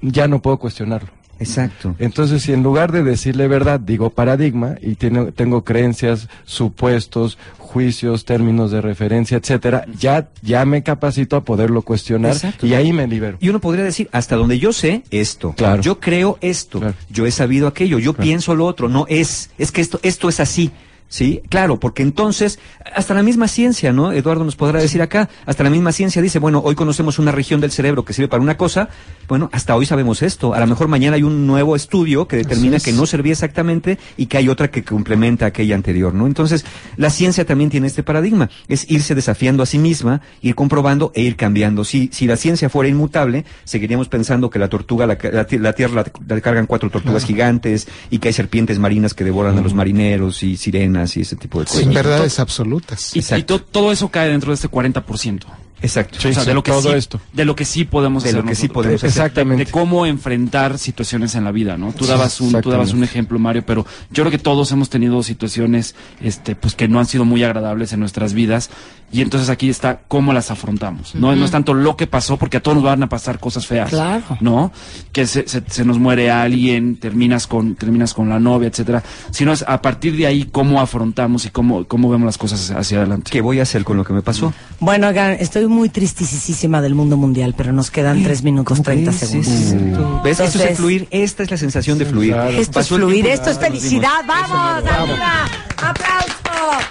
[0.00, 1.10] ya no puedo cuestionarlo.
[1.40, 1.94] Exacto.
[1.98, 8.24] Entonces, si en lugar de decirle verdad digo paradigma y tiene- tengo creencias, supuestos, juicios,
[8.24, 12.66] términos de referencia, etcétera, ya ya me capacito a poderlo cuestionar Exacto.
[12.66, 13.36] y ahí me libero.
[13.40, 15.82] Y uno podría decir, hasta donde yo sé esto, Claro.
[15.82, 16.94] yo creo esto, Claro.
[17.10, 20.40] yo he sabido aquello, yo pienso lo otro, no es, es que esto, esto es
[20.40, 20.70] así.
[21.08, 22.58] Sí, claro, porque entonces,
[22.94, 24.12] hasta la misma ciencia, ¿no?
[24.12, 27.62] Eduardo nos podrá decir acá, hasta la misma ciencia dice, bueno, hoy conocemos una región
[27.62, 28.90] del cerebro que sirve para una cosa,
[29.26, 30.52] bueno, hasta hoy sabemos esto.
[30.52, 34.26] A lo mejor mañana hay un nuevo estudio que determina que no servía exactamente y
[34.26, 36.26] que hay otra que complementa aquella anterior, ¿no?
[36.26, 36.66] Entonces,
[36.98, 41.22] la ciencia también tiene este paradigma, es irse desafiando a sí misma, ir comprobando e
[41.22, 41.84] ir cambiando.
[41.84, 46.04] Si, si la ciencia fuera inmutable, seguiríamos pensando que la tortuga, la, la la tierra
[46.04, 49.72] la, la cargan cuatro tortugas gigantes y que hay serpientes marinas que devoran a los
[49.72, 51.80] marineros y sirenas y ese tipo de cosas.
[51.80, 53.14] Sin verdades absolutas.
[53.16, 55.44] Y, y to- todo eso cae dentro de este 40%.
[55.82, 56.18] Exacto.
[56.20, 57.20] Sí, o sea, de lo que todo sí, esto.
[57.32, 59.08] de lo que sí podemos De hacer lo que sí podemos hacer.
[59.08, 59.64] Exactamente.
[59.64, 61.92] de cómo enfrentar situaciones en la vida, ¿no?
[61.92, 65.22] Tú dabas un, tú dabas un ejemplo, Mario, pero yo creo que todos hemos tenido
[65.22, 68.70] situaciones, este, pues que no han sido muy agradables en nuestras vidas,
[69.10, 71.14] y entonces aquí está cómo las afrontamos.
[71.14, 73.66] No, no es tanto lo que pasó, porque a todos nos van a pasar cosas
[73.66, 74.36] feas, Claro.
[74.40, 74.70] ¿no?
[75.12, 79.52] Que se, se, se nos muere alguien, terminas con, terminas con la novia, etcétera, sino
[79.52, 83.30] es a partir de ahí cómo afrontamos y cómo, cómo vemos las cosas hacia adelante.
[83.30, 84.52] ¿Qué voy a hacer con lo que me pasó?
[84.80, 89.20] Bueno, estoy muy tristisísima del mundo mundial, pero nos quedan 3 minutos 30 ¿Ves?
[89.20, 89.48] segundos.
[89.52, 90.20] Exacto.
[90.24, 90.32] ¿Ves?
[90.32, 91.08] Esto es Entonces- fluir.
[91.10, 92.32] Esta es la sensación de fluir.
[92.32, 92.48] claro.
[92.50, 94.24] Esto es Pasó fluir, esto es felicidad.
[94.26, 95.48] ¡Vamos, arriba!
[95.76, 96.84] ¡Aplauso!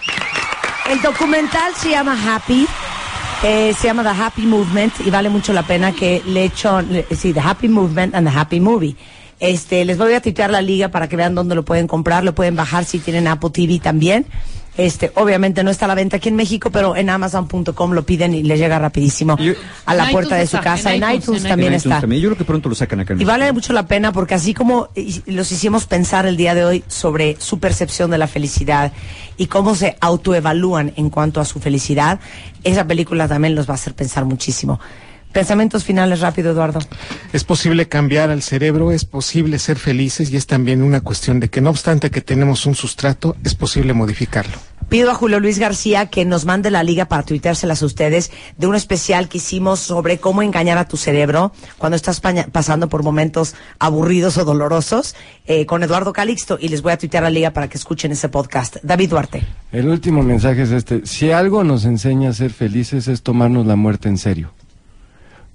[0.92, 2.68] El documental se llama Happy.
[3.44, 7.06] eh, se llama The Happy Movement y vale mucho la pena que le echo, le-
[7.16, 8.96] sí, The Happy Movement and The Happy Movie.
[9.40, 12.34] Este, les voy a titular la liga para que vean dónde lo pueden comprar, lo
[12.34, 14.26] pueden bajar si tienen Apple TV también.
[14.78, 18.36] Este, obviamente no está a la venta aquí en México, pero en Amazon.com lo piden
[18.36, 19.54] y les llega rapidísimo Yo-
[19.86, 20.94] a la puerta de su está, casa.
[20.94, 22.02] en En iTunes, iTunes en también En iTunes está.
[22.02, 22.22] también.
[22.22, 23.32] Yo creo que pronto lo sacan acá en Y México.
[23.40, 26.84] vale mucho la pena porque así como y- los hicimos pensar el día de hoy
[26.88, 28.92] sobre su percepción de la felicidad
[29.36, 32.20] y cómo se autoevalúan en cuanto a su felicidad,
[32.64, 34.80] esa película también los va a hacer pensar muchísimo.
[35.32, 36.80] Pensamientos finales rápido, Eduardo.
[37.34, 41.50] Es posible cambiar al cerebro, es posible ser felices y es también una cuestión de
[41.50, 44.58] que no obstante que tenemos un sustrato, es posible modificarlo.
[44.90, 48.68] Pido a Julio Luis García que nos mande la liga para tuiteárselas a ustedes de
[48.68, 53.54] un especial que hicimos sobre cómo engañar a tu cerebro cuando estás pasando por momentos
[53.80, 55.14] aburridos o dolorosos
[55.46, 58.30] eh, con Eduardo Calixto y les voy a tuitear la liga para que escuchen ese
[58.30, 58.78] podcast.
[58.82, 59.46] David Duarte.
[59.74, 61.06] El último mensaje es este.
[61.06, 64.52] Si algo nos enseña a ser felices es tomarnos la muerte en serio.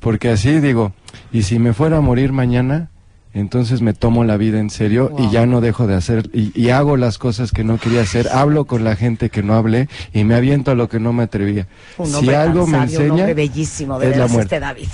[0.02, 0.92] Porque así digo,
[1.32, 2.90] y si me fuera a morir mañana,
[3.34, 6.68] entonces me tomo la vida en serio y ya no dejo de hacer, y, y
[6.68, 10.24] hago las cosas que no quería hacer, hablo con la gente que no hablé y
[10.24, 11.66] me aviento a lo que no me atrevía.
[11.96, 14.56] Un si algo me un hombre bellísimo, de es la muerte.
[14.56, 14.88] este David.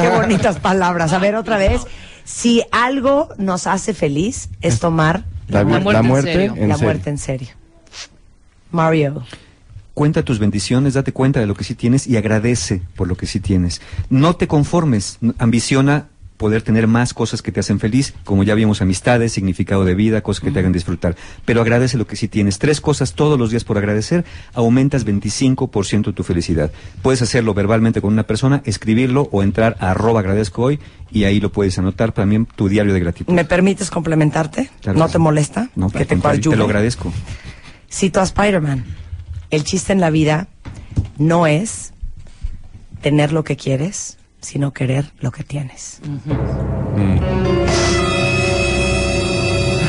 [0.00, 1.12] Qué bonitas palabras.
[1.12, 1.80] A ver, otra vez.
[2.24, 6.54] Si algo nos hace feliz es tomar La, muerte la en muerte serio.
[6.56, 6.86] en la serio.
[6.86, 7.48] muerte en serio.
[8.70, 9.24] Mario.
[9.94, 13.26] Cuenta tus bendiciones, date cuenta de lo que sí tienes y agradece por lo que
[13.26, 13.80] sí tienes.
[14.08, 16.08] No te conformes, ambiciona
[16.42, 20.22] poder tener más cosas que te hacen feliz, como ya vimos amistades, significado de vida,
[20.22, 21.14] cosas que te hagan disfrutar.
[21.44, 22.58] Pero agradece lo que sí tienes.
[22.58, 26.72] Tres cosas todos los días por agradecer, aumentas 25% tu felicidad.
[27.00, 30.80] Puedes hacerlo verbalmente con una persona, escribirlo o entrar a arroba agradezco hoy
[31.12, 33.32] y ahí lo puedes anotar también tu diario de gratitud.
[33.32, 34.68] ¿Me permites complementarte?
[34.80, 35.70] Claro ¿No te molesta?
[35.76, 37.12] No, que te te lo agradezco.
[37.88, 39.01] Cito a Spider-Man.
[39.52, 40.48] El chiste en la vida
[41.18, 41.92] no es
[43.02, 46.00] tener lo que quieres, sino querer lo que tienes.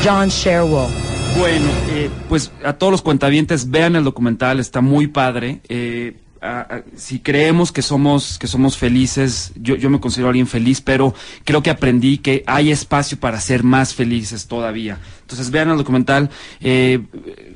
[0.04, 0.92] John Sherwell.
[1.38, 5.62] Bueno, eh, pues a todos los cuentavientes vean el documental, está muy padre.
[5.70, 6.14] Eh,
[6.44, 11.14] a- si creemos que somos que somos felices, yo, yo me considero alguien feliz, pero
[11.44, 14.98] creo que aprendí que hay espacio para ser más felices todavía.
[15.22, 16.28] Entonces vean el documental,
[16.60, 17.00] eh,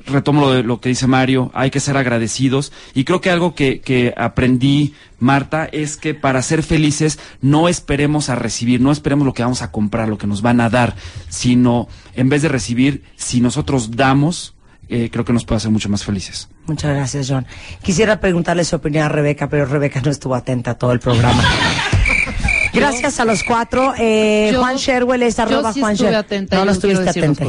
[0.07, 3.55] retomo lo, de, lo que dice Mario, hay que ser agradecidos y creo que algo
[3.55, 9.27] que, que aprendí, Marta, es que para ser felices no esperemos a recibir, no esperemos
[9.27, 10.97] lo que vamos a comprar, lo que nos van a dar,
[11.29, 14.55] sino en vez de recibir, si nosotros damos,
[14.89, 16.49] eh, creo que nos puede hacer mucho más felices.
[16.69, 17.47] Muchas gracias, John.
[17.83, 21.43] Quisiera preguntarle su opinión a Rebeca, pero Rebeca no estuvo atenta a todo el programa.
[22.75, 23.95] Gracias a los cuatro.
[23.99, 27.09] Eh, Yo- Juan Sherwell es yo arroba sí Juan estuve Sher- atenta, No, no estuviste
[27.09, 27.45] atenta.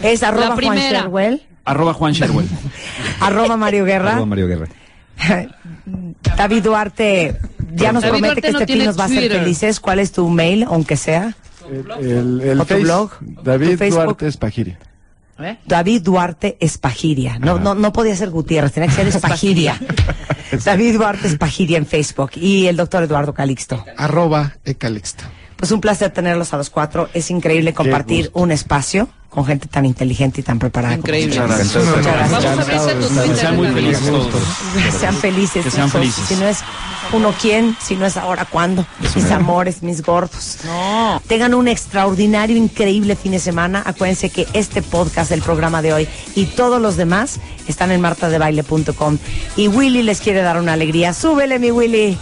[0.00, 0.78] Es arroba Juan.
[0.78, 2.48] Sherwell, Arroba Juan Sherwell.
[3.20, 4.12] arroba Mario Guerra.
[4.12, 4.66] Arroba Mario Guerra.
[6.36, 7.36] David Duarte,
[7.74, 9.80] ya nos David promete Duarte que no este fin nos va a hacer felices.
[9.80, 11.34] ¿Cuál es tu mail, aunque sea?
[11.70, 13.10] El, el, el ¿O tu Face- blog?
[13.20, 13.90] David ¿Tu?
[13.90, 14.78] Duarte Espagiria.
[15.38, 15.58] ¿Eh?
[15.66, 17.38] David Duarte Espagiria.
[17.38, 19.78] No, no, no podía ser Gutiérrez, tenía que ser Espagiria.
[20.64, 22.30] David Duarte Espagiria en Facebook.
[22.36, 23.84] Y el doctor Eduardo Calixto.
[23.96, 25.24] Arroba Ecalexta.
[25.56, 27.08] Pues un placer tenerlos a los cuatro.
[27.14, 30.94] Es increíble compartir un espacio con gente tan inteligente y tan preparada.
[30.96, 31.40] como Increíble.
[31.40, 31.74] ustedes.
[31.74, 32.58] Muchas Muchas Vamos gracias.
[32.58, 33.30] a abrirse tu Twitter.
[33.30, 34.26] Que sean muy felices todos.
[34.84, 35.64] Que sean felices.
[35.64, 36.24] Que sean felices.
[36.28, 36.58] Si no es
[37.12, 38.86] uno quién, si no es ahora cuándo.
[39.14, 40.58] Mis amores, mis gordos.
[40.64, 41.20] No.
[41.26, 43.82] Tengan un extraordinario, increíble fin de semana.
[43.84, 47.38] Acuérdense que este podcast del programa de hoy y todos los demás
[47.68, 49.18] están en martadebaile.com.
[49.56, 51.12] Y Willy les quiere dar una alegría.
[51.12, 52.16] Súbele, mi Willy.